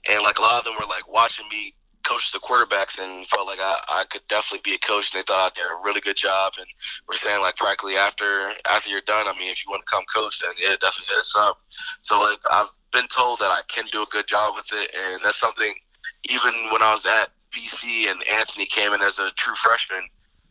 [0.09, 1.73] and like a lot of them were like watching me
[2.09, 5.13] coached the quarterbacks and felt like I, I could definitely be a coach.
[5.13, 6.53] And they thought I did a really good job.
[6.57, 6.67] And
[7.07, 8.25] we're saying like practically after
[8.67, 11.19] after you're done, I mean, if you want to come coach, then yeah, definitely hit
[11.19, 11.59] us up.
[12.01, 15.21] So like I've been told that I can do a good job with it, and
[15.23, 15.73] that's something.
[16.29, 20.03] Even when I was at BC and Anthony came in as a true freshman,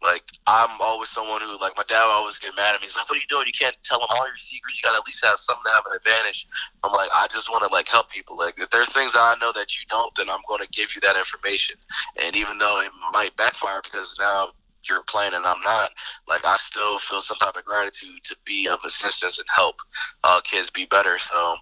[0.02, 2.86] like I'm always someone who like my dad would always get mad at me.
[2.86, 3.46] He's like, "What are you doing?
[3.46, 4.80] You can't tell them all your secrets.
[4.80, 6.46] You got to at least have something to have an advantage."
[6.84, 8.36] I'm like, I just want to like help people.
[8.36, 11.00] Like if there's things I know that you don't, then I'm going to give you
[11.02, 11.76] that information.
[12.22, 14.48] And even though it might backfire because now
[14.88, 15.90] you're playing and I'm not,
[16.28, 19.76] like I still feel some type of gratitude to be of assistance and help
[20.24, 21.18] uh, kids be better.
[21.18, 21.56] So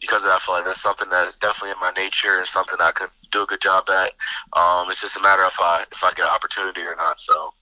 [0.00, 3.10] because I feel like that's something that's definitely in my nature and something I could
[3.30, 4.12] do a good job at.
[4.58, 7.20] Um, it's just a matter of if I if I get an opportunity or not.
[7.20, 7.52] So.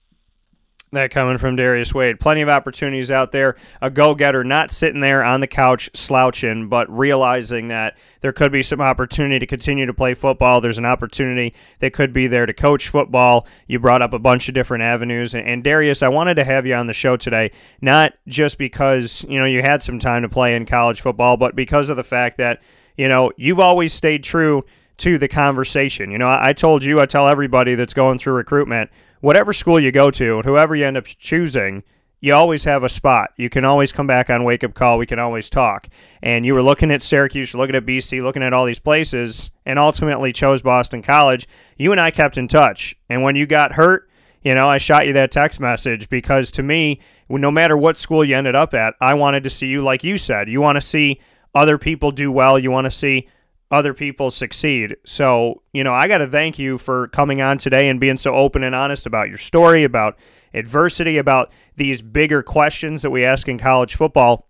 [0.93, 2.19] That coming from Darius Wade.
[2.19, 3.55] Plenty of opportunities out there.
[3.81, 8.51] A go getter, not sitting there on the couch slouching, but realizing that there could
[8.51, 10.59] be some opportunity to continue to play football.
[10.59, 13.47] There's an opportunity that could be there to coach football.
[13.67, 15.33] You brought up a bunch of different avenues.
[15.33, 19.39] And Darius, I wanted to have you on the show today, not just because, you
[19.39, 22.35] know, you had some time to play in college football, but because of the fact
[22.35, 22.61] that,
[22.97, 24.65] you know, you've always stayed true
[24.97, 26.11] to the conversation.
[26.11, 28.91] You know, I told you, I tell everybody that's going through recruitment
[29.21, 31.83] whatever school you go to, and whoever you end up choosing,
[32.19, 33.31] you always have a spot.
[33.35, 34.99] You can always come back on Wake Up Call.
[34.99, 35.87] We can always talk.
[36.21, 39.79] And you were looking at Syracuse, looking at BC, looking at all these places, and
[39.79, 41.47] ultimately chose Boston College.
[41.77, 42.95] You and I kept in touch.
[43.09, 44.07] And when you got hurt,
[44.43, 48.23] you know, I shot you that text message because to me, no matter what school
[48.23, 50.81] you ended up at, I wanted to see you, like you said, you want to
[50.81, 51.19] see
[51.55, 52.59] other people do well.
[52.59, 53.27] You want to see
[53.71, 54.97] other people succeed.
[55.05, 58.33] So, you know, I got to thank you for coming on today and being so
[58.33, 60.19] open and honest about your story, about
[60.53, 64.47] adversity, about these bigger questions that we ask in college football.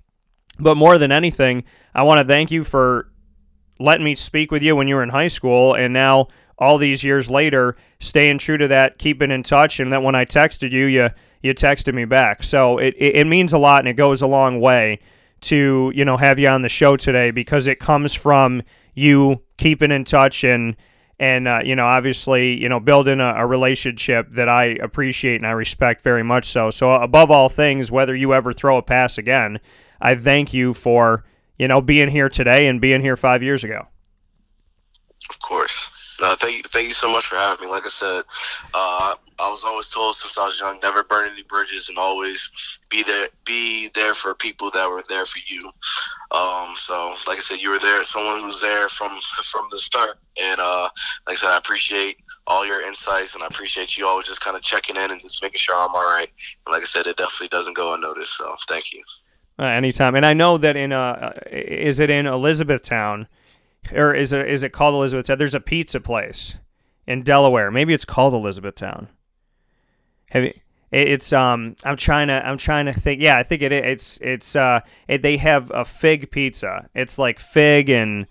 [0.60, 1.64] But more than anything,
[1.94, 3.12] I want to thank you for
[3.80, 7.04] letting me speak with you when you were in high school and now all these
[7.04, 10.86] years later staying true to that, keeping in touch and that when I texted you,
[10.86, 11.10] you
[11.42, 12.44] you texted me back.
[12.44, 15.00] So it, it, it means a lot and it goes a long way
[15.42, 18.62] to, you know, have you on the show today because it comes from
[18.94, 20.76] you keeping in touch and
[21.20, 25.48] and uh, you know obviously you know building a, a, relationship that I appreciate and
[25.48, 26.72] I respect very much so.
[26.72, 29.60] So above all things, whether you ever throw a pass again,
[30.02, 31.24] I thank you for
[31.58, 33.88] you know being here today and being here five years ago.
[35.30, 35.90] Of course.
[36.20, 37.72] No, thank thank you so much for having me.
[37.72, 38.24] Like I said,
[38.74, 42.80] uh, I was always told since I was young, never burn any bridges, and always
[42.90, 45.66] be there, be there for people that were there for you.
[46.32, 49.12] Um, so, like I said, you were there, someone was there from
[49.44, 50.90] from the start, and uh,
[51.28, 52.18] like I said, I appreciate
[52.48, 55.42] all your insights, and I appreciate you always just kind of checking in and just
[55.42, 56.30] making sure I'm all right.
[56.66, 58.38] And like I said, it definitely doesn't go unnoticed.
[58.38, 59.04] So, thank you.
[59.60, 63.28] Uh, anytime, and I know that in uh, is it in Elizabethtown?
[63.94, 65.38] or is it is it called Elizabethtown?
[65.38, 66.58] There's a pizza place
[67.08, 67.72] in Delaware.
[67.72, 69.10] Maybe it's called Elizabethtown.
[70.32, 70.54] Have you?
[70.92, 71.76] It's um.
[71.86, 72.46] I'm trying to.
[72.46, 73.22] I'm trying to think.
[73.22, 73.72] Yeah, I think it.
[73.72, 74.82] It's it's uh.
[75.08, 76.90] It, they have a fig pizza.
[76.94, 78.28] It's like fig and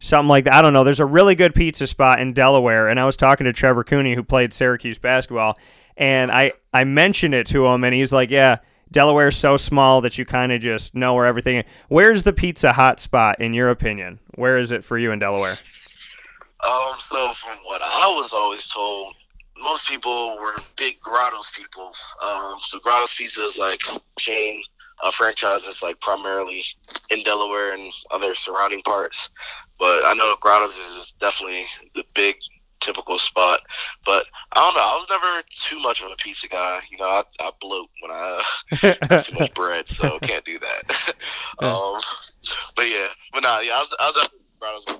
[0.00, 0.54] something like that.
[0.54, 0.84] I don't know.
[0.84, 4.14] There's a really good pizza spot in Delaware, and I was talking to Trevor Cooney,
[4.14, 5.54] who played Syracuse basketball,
[5.96, 8.58] and I I mentioned it to him, and he's like, "Yeah,
[8.90, 11.56] Delaware's so small that you kind of just know where everything.
[11.56, 11.64] Is.
[11.88, 14.20] Where's the pizza hot spot in your opinion?
[14.34, 15.58] Where is it for you in Delaware?
[16.66, 19.14] Um, so from what I was always told,
[19.62, 21.92] most people were big Grotto's people.
[22.24, 23.80] Um, so Grotto's Pizza is like
[24.18, 24.62] chain
[25.02, 26.64] uh, franchise that's like primarily
[27.10, 29.30] in Delaware and other surrounding parts.
[29.78, 32.36] But I know Grotto's is definitely the big
[32.84, 33.60] typical spot.
[34.04, 34.80] But I don't know.
[34.80, 36.80] I was never too much of a pizza guy.
[36.90, 38.42] You know, I, I bloat when I
[38.80, 41.14] have too much bread, so can't do that.
[41.60, 42.00] um,
[42.76, 44.28] but yeah, but nah, yeah, I was, I was,
[44.62, 44.98] I was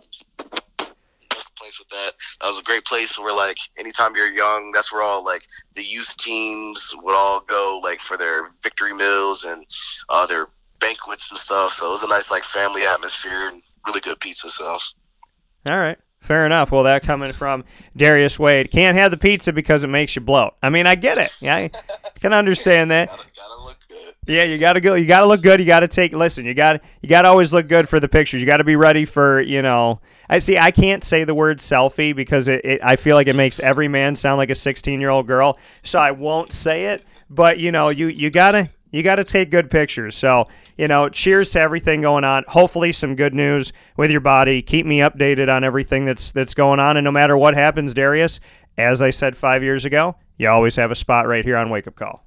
[1.64, 2.12] place with that.
[2.40, 5.42] That was a great place where like anytime you're young, that's where all like
[5.74, 9.64] the youth teams would all go like for their victory meals and
[10.10, 10.48] uh, their
[10.80, 11.72] banquets and stuff.
[11.72, 14.50] So it was a nice like family atmosphere and really good pizza.
[14.50, 14.64] So.
[15.66, 15.96] All right.
[16.20, 16.70] Fair enough.
[16.70, 17.64] Well, that coming from
[17.96, 18.70] Darius Wade.
[18.70, 20.54] Can't have the pizza because it makes you bloat.
[20.62, 21.30] I mean, I get it.
[21.42, 21.70] Yeah, I
[22.20, 23.08] can understand that.
[23.08, 24.14] gotta, gotta look good.
[24.26, 24.94] Yeah, you gotta go.
[24.94, 25.60] You gotta look good.
[25.60, 26.14] You gotta take.
[26.14, 26.74] Listen, you got.
[26.74, 28.40] To you gotta always look good for the pictures.
[28.40, 29.42] You gotta be ready for.
[29.42, 29.98] You know.
[30.28, 30.58] I see.
[30.58, 32.80] I can't say the word selfie because it, it.
[32.82, 35.58] I feel like it makes every man sound like a 16 year old girl.
[35.82, 37.04] So I won't say it.
[37.30, 40.14] But you know, you you gotta you got to take good pictures.
[40.14, 40.46] So,
[40.76, 42.44] you know, cheers to everything going on.
[42.46, 44.62] Hopefully some good news with your body.
[44.62, 48.38] Keep me updated on everything that's that's going on and no matter what happens, Darius,
[48.78, 51.88] as I said 5 years ago, you always have a spot right here on Wake
[51.88, 52.24] Up Call.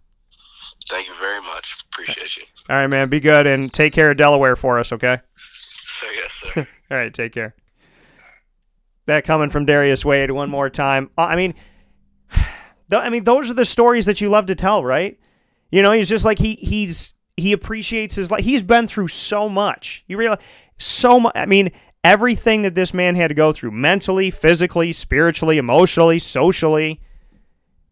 [0.89, 1.83] Thank you very much.
[1.91, 2.43] Appreciate you.
[2.69, 3.09] All right, man.
[3.09, 5.19] Be good and take care of Delaware for us, okay?
[5.85, 6.67] So, yes, sir.
[6.91, 7.55] All right, take care.
[9.07, 11.09] That coming from Darius Wade one more time.
[11.17, 11.55] Uh, I mean,
[12.91, 15.19] I mean, those are the stories that you love to tell, right?
[15.71, 18.43] You know, he's just like he he's he appreciates his life.
[18.43, 20.03] He's been through so much.
[20.07, 20.39] You realize
[20.77, 21.33] so much.
[21.35, 21.71] I mean,
[22.03, 27.01] everything that this man had to go through mentally, physically, spiritually, emotionally, socially,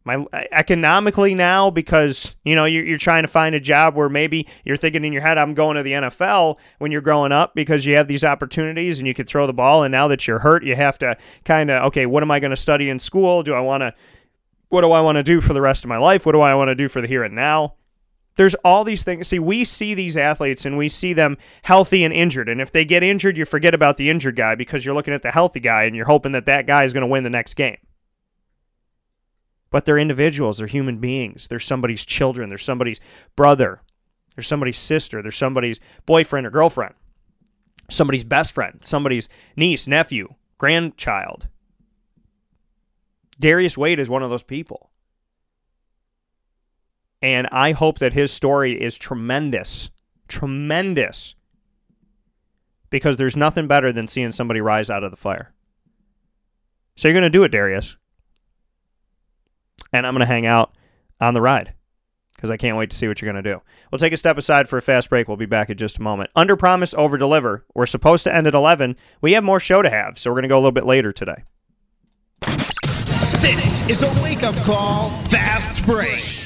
[0.05, 4.09] my uh, economically now because you know you're, you're trying to find a job where
[4.09, 7.55] maybe you're thinking in your head I'm going to the NFL when you're growing up
[7.55, 10.39] because you have these opportunities and you could throw the ball and now that you're
[10.39, 13.43] hurt you have to kind of okay what am I going to study in school
[13.43, 13.93] do I want to
[14.69, 16.25] what do I want to do for the rest of my life?
[16.25, 17.75] What do I want to do for the here and now?
[18.35, 19.29] There's all these things.
[19.29, 22.49] See, we see these athletes and we see them healthy and injured.
[22.49, 25.21] And if they get injured, you forget about the injured guy because you're looking at
[25.21, 27.53] the healthy guy and you're hoping that that guy is going to win the next
[27.53, 27.77] game.
[29.75, 31.49] But they're individuals, they're human beings.
[31.49, 33.01] They're somebody's children, they're somebody's
[33.35, 33.81] brother,
[34.33, 36.93] they're somebody's sister, they're somebody's boyfriend or girlfriend,
[37.89, 41.49] somebody's best friend, somebody's niece, nephew, grandchild.
[43.37, 44.91] Darius Wade is one of those people.
[47.21, 49.89] And I hope that his story is tremendous.
[50.29, 51.35] Tremendous.
[52.89, 55.53] Because there's nothing better than seeing somebody rise out of the fire.
[56.95, 57.97] So you're going to do it, Darius.
[59.95, 60.73] And I'm going to hang out
[61.21, 61.73] on the ride
[62.35, 63.61] because I can't wait to see what you're going to do.
[63.91, 65.27] We'll take a step aside for a fast break.
[65.27, 66.31] We'll be back in just a moment.
[66.35, 67.65] Under promise, over deliver.
[67.73, 68.97] We're supposed to end at 11.
[69.21, 71.13] We have more show to have, so we're going to go a little bit later
[71.13, 71.43] today.
[73.41, 76.41] This is a wake up call, fast break.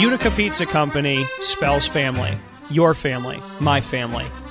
[0.00, 2.38] Utica Pizza Company spells family.
[2.70, 4.26] Your family, my family,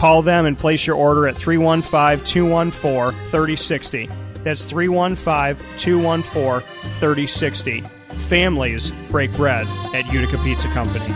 [0.00, 4.08] Call them and place your order at 315 214 3060.
[4.42, 7.82] That's 315 214 3060.
[8.30, 11.14] Families break bread at Utica Pizza Company.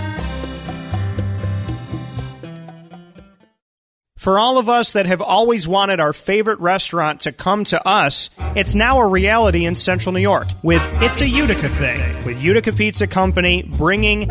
[4.18, 8.28] For all of us that have always wanted our favorite restaurant to come to us,
[8.54, 12.72] it's now a reality in Central New York with It's a Utica Thing, with Utica
[12.72, 14.30] Pizza Company bringing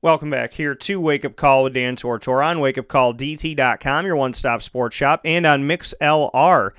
[0.00, 4.62] Welcome back here to Wake Up Call with Dan Tortora on wakeupcalldt.com, your one stop
[4.62, 6.72] sports shop, and on mixlr.com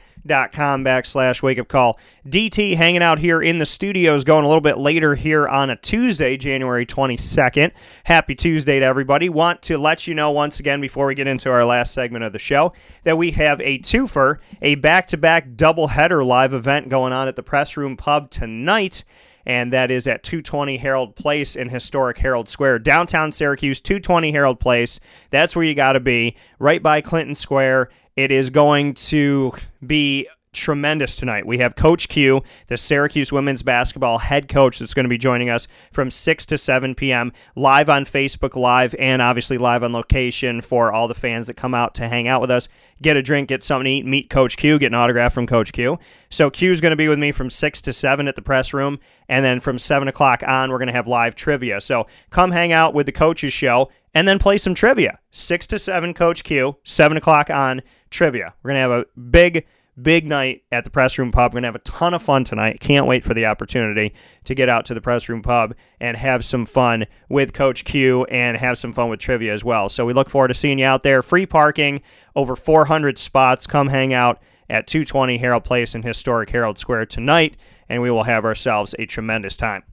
[0.86, 2.00] backslash wake up call.
[2.26, 5.76] DT hanging out here in the studios going a little bit later here on a
[5.76, 7.74] Tuesday, January 22nd.
[8.06, 9.28] Happy Tuesday to everybody.
[9.28, 12.32] Want to let you know once again before we get into our last segment of
[12.32, 12.72] the show
[13.04, 17.28] that we have a twofer, a back to back double header live event going on
[17.28, 19.04] at the Press Room Pub tonight
[19.46, 24.60] and that is at 220 Herald Place in historic Herald Square, downtown Syracuse, 220 Herald
[24.60, 25.00] Place.
[25.30, 27.90] That's where you got to be, right by Clinton Square.
[28.16, 29.54] It is going to
[29.86, 31.46] be tremendous tonight.
[31.46, 35.50] We have Coach Q, the Syracuse women's basketball head coach, that's going to be joining
[35.50, 37.32] us from 6 to 7 p.m.
[37.56, 41.74] live on Facebook Live and obviously live on location for all the fans that come
[41.74, 42.68] out to hang out with us,
[43.02, 45.72] get a drink, get something to eat, meet Coach Q, get an autograph from Coach
[45.72, 46.00] Q.
[46.30, 48.74] So Q is going to be with me from 6 to 7 at the press
[48.74, 49.00] room.
[49.28, 51.82] And then from 7 o'clock on, we're going to have live trivia.
[51.82, 55.20] So come hang out with the coaches show and then play some trivia.
[55.32, 58.56] 6 to 7, Coach Q, 7 o'clock on trivia.
[58.64, 59.66] We're going to have a big
[60.04, 61.52] big night at the press room pub.
[61.52, 62.80] We're going to have a ton of fun tonight.
[62.80, 64.14] Can't wait for the opportunity
[64.46, 68.26] to get out to the press room pub and have some fun with Coach Q
[68.26, 69.90] and have some fun with trivia as well.
[69.90, 71.22] So we look forward to seeing you out there.
[71.22, 72.02] Free parking,
[72.36, 73.68] over 400 spots.
[73.68, 74.40] Come hang out
[74.70, 79.06] at 220 Herald Place in historic Herald Square tonight, and we will have ourselves a
[79.06, 79.84] tremendous time.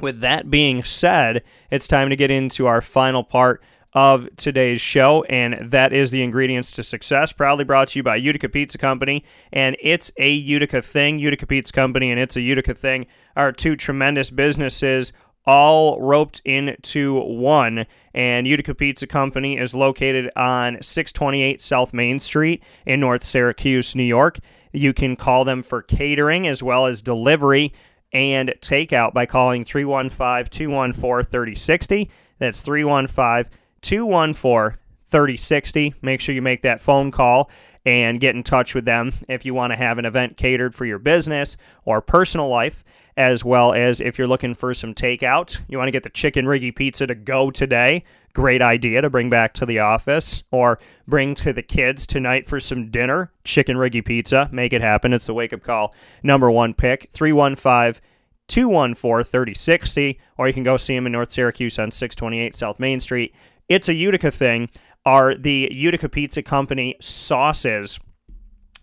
[0.00, 3.62] With that being said, it's time to get into our final part
[3.96, 7.32] of today's show, and that is the ingredients to success.
[7.32, 11.18] Proudly brought to you by Utica Pizza Company, and it's a Utica thing.
[11.18, 15.14] Utica Pizza Company and it's a Utica thing are two tremendous businesses
[15.46, 17.86] all roped into one.
[18.12, 24.02] And Utica Pizza Company is located on 628 South Main Street in North Syracuse, New
[24.02, 24.40] York.
[24.74, 27.72] You can call them for catering as well as delivery
[28.12, 32.10] and takeout by calling 315 214 3060.
[32.38, 33.50] That's 315
[33.82, 35.94] 214 3060.
[36.02, 37.50] Make sure you make that phone call
[37.84, 40.84] and get in touch with them if you want to have an event catered for
[40.84, 42.82] your business or personal life,
[43.16, 45.60] as well as if you're looking for some takeout.
[45.68, 48.02] You want to get the chicken riggy pizza to go today.
[48.34, 52.58] Great idea to bring back to the office or bring to the kids tonight for
[52.58, 53.30] some dinner.
[53.44, 54.50] Chicken riggy pizza.
[54.52, 55.12] Make it happen.
[55.12, 57.08] It's the wake up call number one pick.
[57.12, 58.02] 315
[58.48, 63.00] 214 3060, or you can go see them in North Syracuse on 628 South Main
[63.00, 63.34] Street
[63.68, 64.68] it's a Utica thing.
[65.04, 68.00] Are the Utica Pizza Company sauces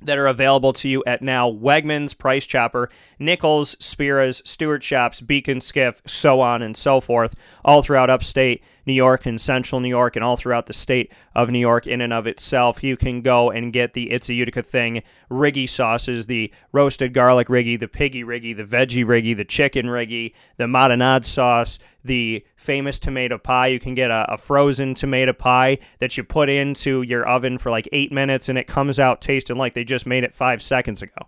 [0.02, 5.60] that are available to you at now Wegmans, Price Chopper, Nichols, Spira's, Stewart Shops, Beacon
[5.60, 10.16] Skiff, so on and so forth, all throughout upstate New York and central New York
[10.16, 12.84] and all throughout the state of New York in and of itself.
[12.84, 17.48] You can go and get the It's a Utica Thing Riggy sauces, the roasted garlic
[17.48, 23.00] Riggy, the piggy Riggy, the veggie Riggy, the chicken Riggy, the marinade sauce, the famous
[23.00, 23.68] tomato pie.
[23.68, 27.72] You can get a, a, frozen tomato pie that you put into your oven for
[27.72, 31.02] like eight minutes and it comes out tasting like they just made it five seconds
[31.02, 31.28] ago.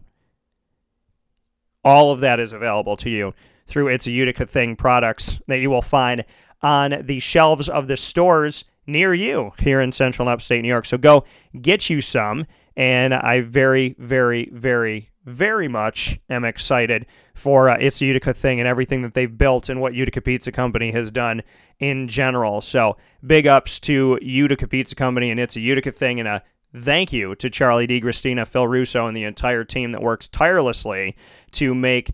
[1.83, 3.33] All of that is available to you
[3.67, 6.23] through It's a Utica Thing products that you will find
[6.61, 10.85] on the shelves of the stores near you here in central and upstate New York.
[10.85, 11.25] So go
[11.59, 12.45] get you some.
[12.77, 18.59] And I very, very, very, very much am excited for uh, It's a Utica thing
[18.59, 21.41] and everything that they've built and what Utica Pizza Company has done
[21.79, 22.61] in general.
[22.61, 26.43] So big ups to Utica Pizza Company and It's a Utica thing and a
[26.75, 31.15] thank you to Charlie DiGristina, Phil Russo, and the entire team that works tirelessly
[31.51, 32.11] to make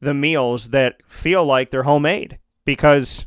[0.00, 3.26] the meals that feel like they're homemade because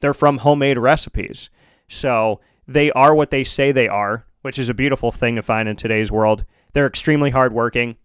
[0.00, 1.50] they're from homemade recipes.
[1.88, 5.68] So they are what they say they are, which is a beautiful thing to find
[5.68, 6.44] in today's world.
[6.72, 7.96] They're extremely hardworking.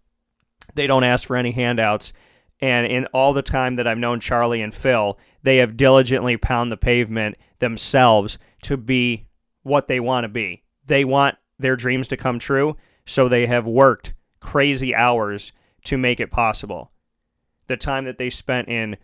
[0.74, 2.12] They don't ask for any handouts.
[2.60, 6.72] And in all the time that I've known Charlie and Phil, they have diligently pound
[6.72, 9.26] the pavement themselves to be
[9.62, 10.62] what they want to be.
[10.86, 15.52] They want their dreams to come true, so they have worked crazy hours
[15.84, 16.92] to make it possible.
[17.66, 18.96] The time that they spent in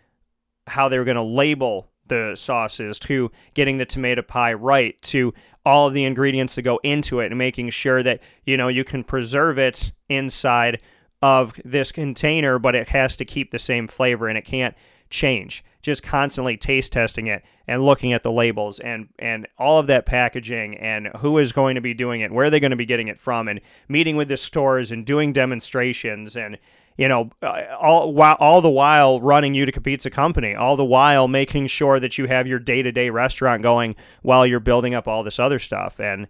[0.67, 5.33] how they were going to label the sauces to getting the tomato pie right to
[5.65, 8.83] all of the ingredients that go into it and making sure that you know you
[8.83, 10.81] can preserve it inside
[11.21, 14.75] of this container but it has to keep the same flavor and it can't
[15.11, 15.63] change.
[15.81, 20.05] Just constantly taste testing it and looking at the labels and and all of that
[20.05, 22.85] packaging and who is going to be doing it where are they going to be
[22.85, 26.59] getting it from and meeting with the stores and doing demonstrations and
[26.97, 31.27] you know, uh, all while all the while running Utica Pizza Company, all the while
[31.27, 35.07] making sure that you have your day to day restaurant going while you're building up
[35.07, 36.27] all this other stuff and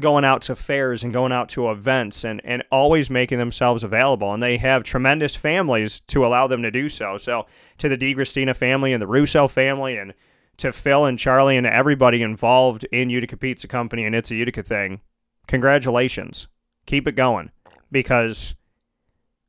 [0.00, 4.32] going out to fairs and going out to events and, and always making themselves available.
[4.34, 7.16] And they have tremendous families to allow them to do so.
[7.16, 7.46] So
[7.78, 10.12] to the DiGristina family and the Russo family and
[10.58, 14.62] to Phil and Charlie and everybody involved in Utica Pizza Company and it's a Utica
[14.62, 15.00] thing,
[15.46, 16.48] congratulations.
[16.84, 17.50] Keep it going
[17.90, 18.54] because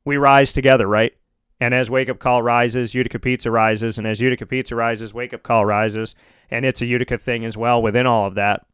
[0.04, 1.12] we rise together, right?
[1.60, 3.98] And as Wake Up Call rises, Utica Pizza rises.
[3.98, 6.14] And as Utica Pizza rises, Wake Up Call rises.
[6.50, 8.64] And it's a Utica thing as well within all of that.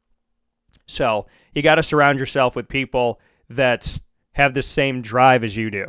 [0.87, 3.99] So you got to surround yourself with people that
[4.33, 5.87] have the same drive as you do.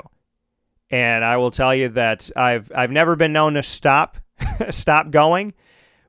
[0.89, 4.17] And I will tell you that I've I've never been known to stop
[4.69, 5.53] stop going.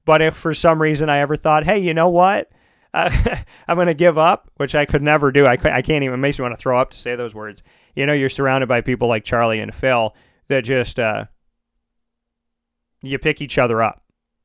[0.05, 2.51] But if for some reason I ever thought, hey, you know what?
[2.97, 3.36] Uh,
[3.68, 5.47] I'm going to give up, which I could never do.
[5.47, 7.62] I, I can't even, it makes me want to throw up to say those words.
[7.94, 10.14] You know, you're surrounded by people like Charlie and Phil
[10.49, 11.26] that just, uh,
[13.03, 14.03] you pick each other up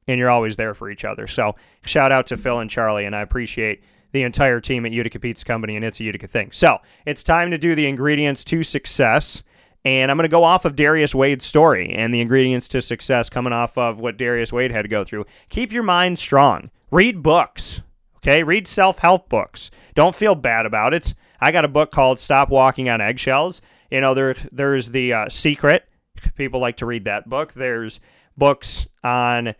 [0.07, 1.27] and you're always there for each other.
[1.27, 1.53] So
[1.85, 3.81] shout out to Phil and Charlie, and I appreciate
[4.11, 6.51] the entire team at Utica Pizza Company, and it's a Utica thing.
[6.51, 9.43] So it's time to do the ingredients to success.
[9.83, 13.31] And I'm going to go off of Darius Wade's story and the ingredients to success
[13.31, 15.25] coming off of what Darius Wade had to go through.
[15.49, 16.69] Keep your mind strong.
[16.91, 17.81] Read books.
[18.24, 19.72] Okay, read self-help books.
[19.95, 21.15] Don't feel bad about it.
[21.39, 25.30] I got a book called "Stop Walking on Eggshells." You know, there there's the uh,
[25.30, 25.88] Secret.
[26.36, 27.53] People like to read that book.
[27.53, 27.99] There's
[28.38, 29.55] books on,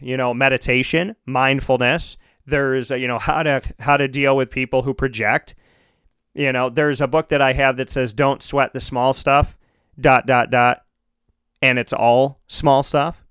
[0.00, 2.16] you know, meditation, mindfulness.
[2.44, 5.54] There's uh, you know how to how to deal with people who project.
[6.34, 9.56] You know, there's a book that I have that says "Don't sweat the small stuff."
[10.00, 10.84] Dot dot dot,
[11.62, 13.24] and it's all small stuff.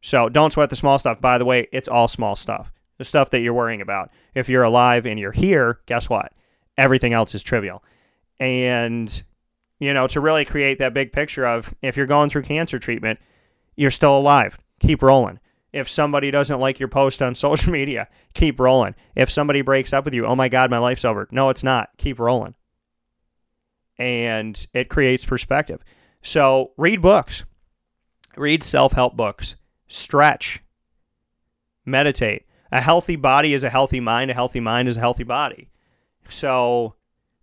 [0.00, 1.20] So don't sweat the small stuff.
[1.20, 4.12] By the way, it's all small stuff the stuff that you're worrying about.
[4.32, 6.32] If you're alive and you're here, guess what?
[6.78, 7.82] Everything else is trivial.
[8.38, 9.22] And,
[9.80, 13.18] you know, to really create that big picture of if you're going through cancer treatment,
[13.74, 14.60] you're still alive.
[14.78, 15.40] Keep rolling.
[15.72, 18.94] If somebody doesn't like your post on social media, keep rolling.
[19.16, 21.26] If somebody breaks up with you, oh my God, my life's over.
[21.32, 21.90] No, it's not.
[21.98, 22.54] Keep rolling.
[23.98, 25.82] And it creates perspective.
[26.22, 27.44] So read books,
[28.36, 29.56] read self help books,
[29.88, 30.62] stretch,
[31.84, 34.30] meditate a healthy body is a healthy mind.
[34.30, 35.68] A healthy mind is a healthy body.
[36.28, 36.94] So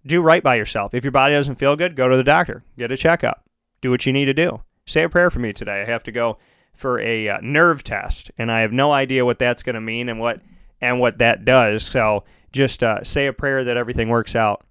[0.06, 0.94] do right by yourself.
[0.94, 3.46] If your body doesn't feel good, go to the doctor, get a checkup,
[3.80, 4.64] do what you need to do.
[4.88, 5.82] Say a prayer for me today.
[5.82, 6.40] I have to go
[6.74, 10.10] for a uh, nerve test, and I have no idea what that's going to mean
[10.10, 10.42] and what
[10.82, 11.84] and what that does.
[11.84, 14.66] So just uh, say a prayer that everything works out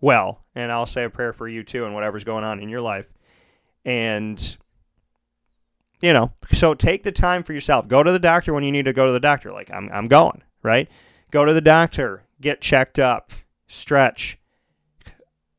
[0.00, 2.80] well, and I'll say a prayer for you too and whatever's going on in your
[2.80, 3.12] life.
[3.84, 4.56] And
[6.00, 7.88] you know, so take the time for yourself.
[7.88, 9.52] Go to the doctor when you need to go to the doctor.
[9.52, 10.88] Like I'm, I'm going right.
[11.30, 13.32] Go to the doctor, get checked up,
[13.68, 14.38] stretch,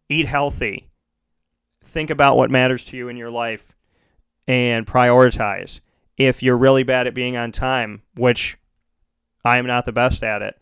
[0.09, 0.89] eat healthy,
[1.83, 3.75] think about what matters to you in your life,
[4.47, 5.79] and prioritize.
[6.17, 8.57] If you're really bad at being on time, which
[9.45, 10.59] I am not the best at it,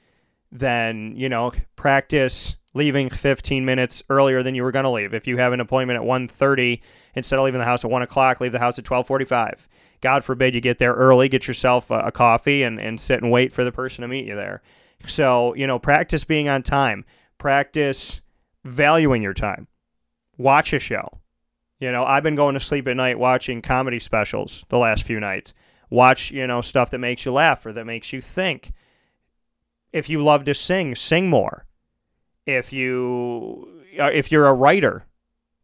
[0.51, 5.13] then you know practice leaving 15 minutes earlier than you were going to leave.
[5.13, 6.81] If you have an appointment at 1.30,
[7.15, 9.67] instead of leaving the house at 1 o'clock, leave the house at 12.45.
[10.01, 13.31] God forbid you get there early, get yourself a, a coffee and, and sit and
[13.31, 14.61] wait for the person to meet you there.
[15.05, 17.05] So, you know, practice being on time.
[17.37, 18.21] Practice
[18.63, 19.67] valuing your time.
[20.37, 21.19] Watch a show.
[21.79, 25.19] You know, I've been going to sleep at night watching comedy specials the last few
[25.19, 25.53] nights.
[25.89, 28.73] Watch, you know, stuff that makes you laugh or that makes you think.
[29.91, 31.65] If you love to sing, sing more
[32.55, 35.05] if you uh, if you're a writer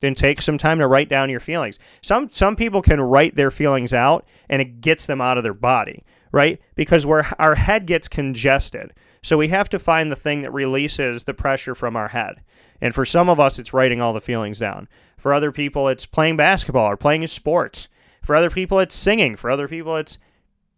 [0.01, 1.79] then take some time to write down your feelings.
[2.01, 5.53] Some some people can write their feelings out and it gets them out of their
[5.53, 6.03] body
[6.35, 6.59] right?
[6.75, 8.93] Because where our head gets congested.
[9.23, 12.43] So we have to find the thing that releases the pressure from our head.
[12.81, 14.89] And for some of us it's writing all the feelings down.
[15.17, 17.87] For other people it's playing basketball or playing sports.
[18.21, 19.37] For other people it's singing.
[19.37, 20.17] For other people it's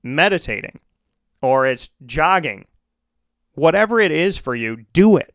[0.03, 0.80] meditating
[1.41, 2.68] or it's jogging.
[3.53, 5.34] Whatever it is for you do it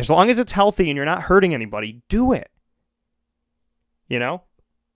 [0.00, 2.50] as long as it's healthy and you're not hurting anybody, do it.
[4.08, 4.42] You know?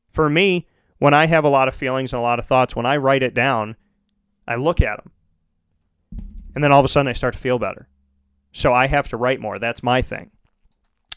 [0.09, 0.66] For me,
[0.98, 3.22] when I have a lot of feelings and a lot of thoughts, when I write
[3.22, 3.76] it down,
[4.48, 5.12] I look at them.
[6.55, 7.88] And then all of a sudden I start to feel better.
[8.52, 9.59] So I have to write more.
[9.59, 10.30] That's my thing.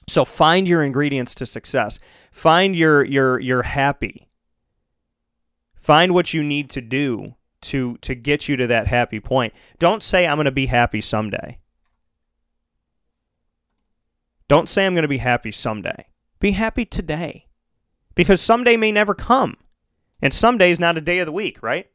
[0.07, 1.99] So find your ingredients to success.
[2.31, 4.29] Find your your your happy.
[5.75, 9.53] Find what you need to do to to get you to that happy point.
[9.79, 11.59] Don't say I'm going to be happy someday.
[14.47, 16.07] Don't say I'm going to be happy someday.
[16.39, 17.47] Be happy today.
[18.15, 19.57] Because someday may never come.
[20.21, 21.89] And someday is not a day of the week, right?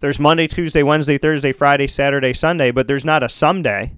[0.00, 3.96] There's Monday, Tuesday, Wednesday, Thursday, Friday, Saturday, Sunday, but there's not a someday.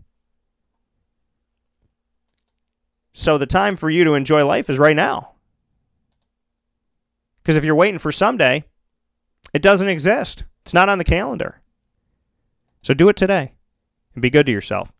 [3.12, 5.32] So the time for you to enjoy life is right now.
[7.42, 8.64] Because if you're waiting for someday,
[9.52, 10.44] it doesn't exist.
[10.62, 11.60] It's not on the calendar.
[12.82, 13.52] So do it today
[14.14, 14.92] and be good to yourself.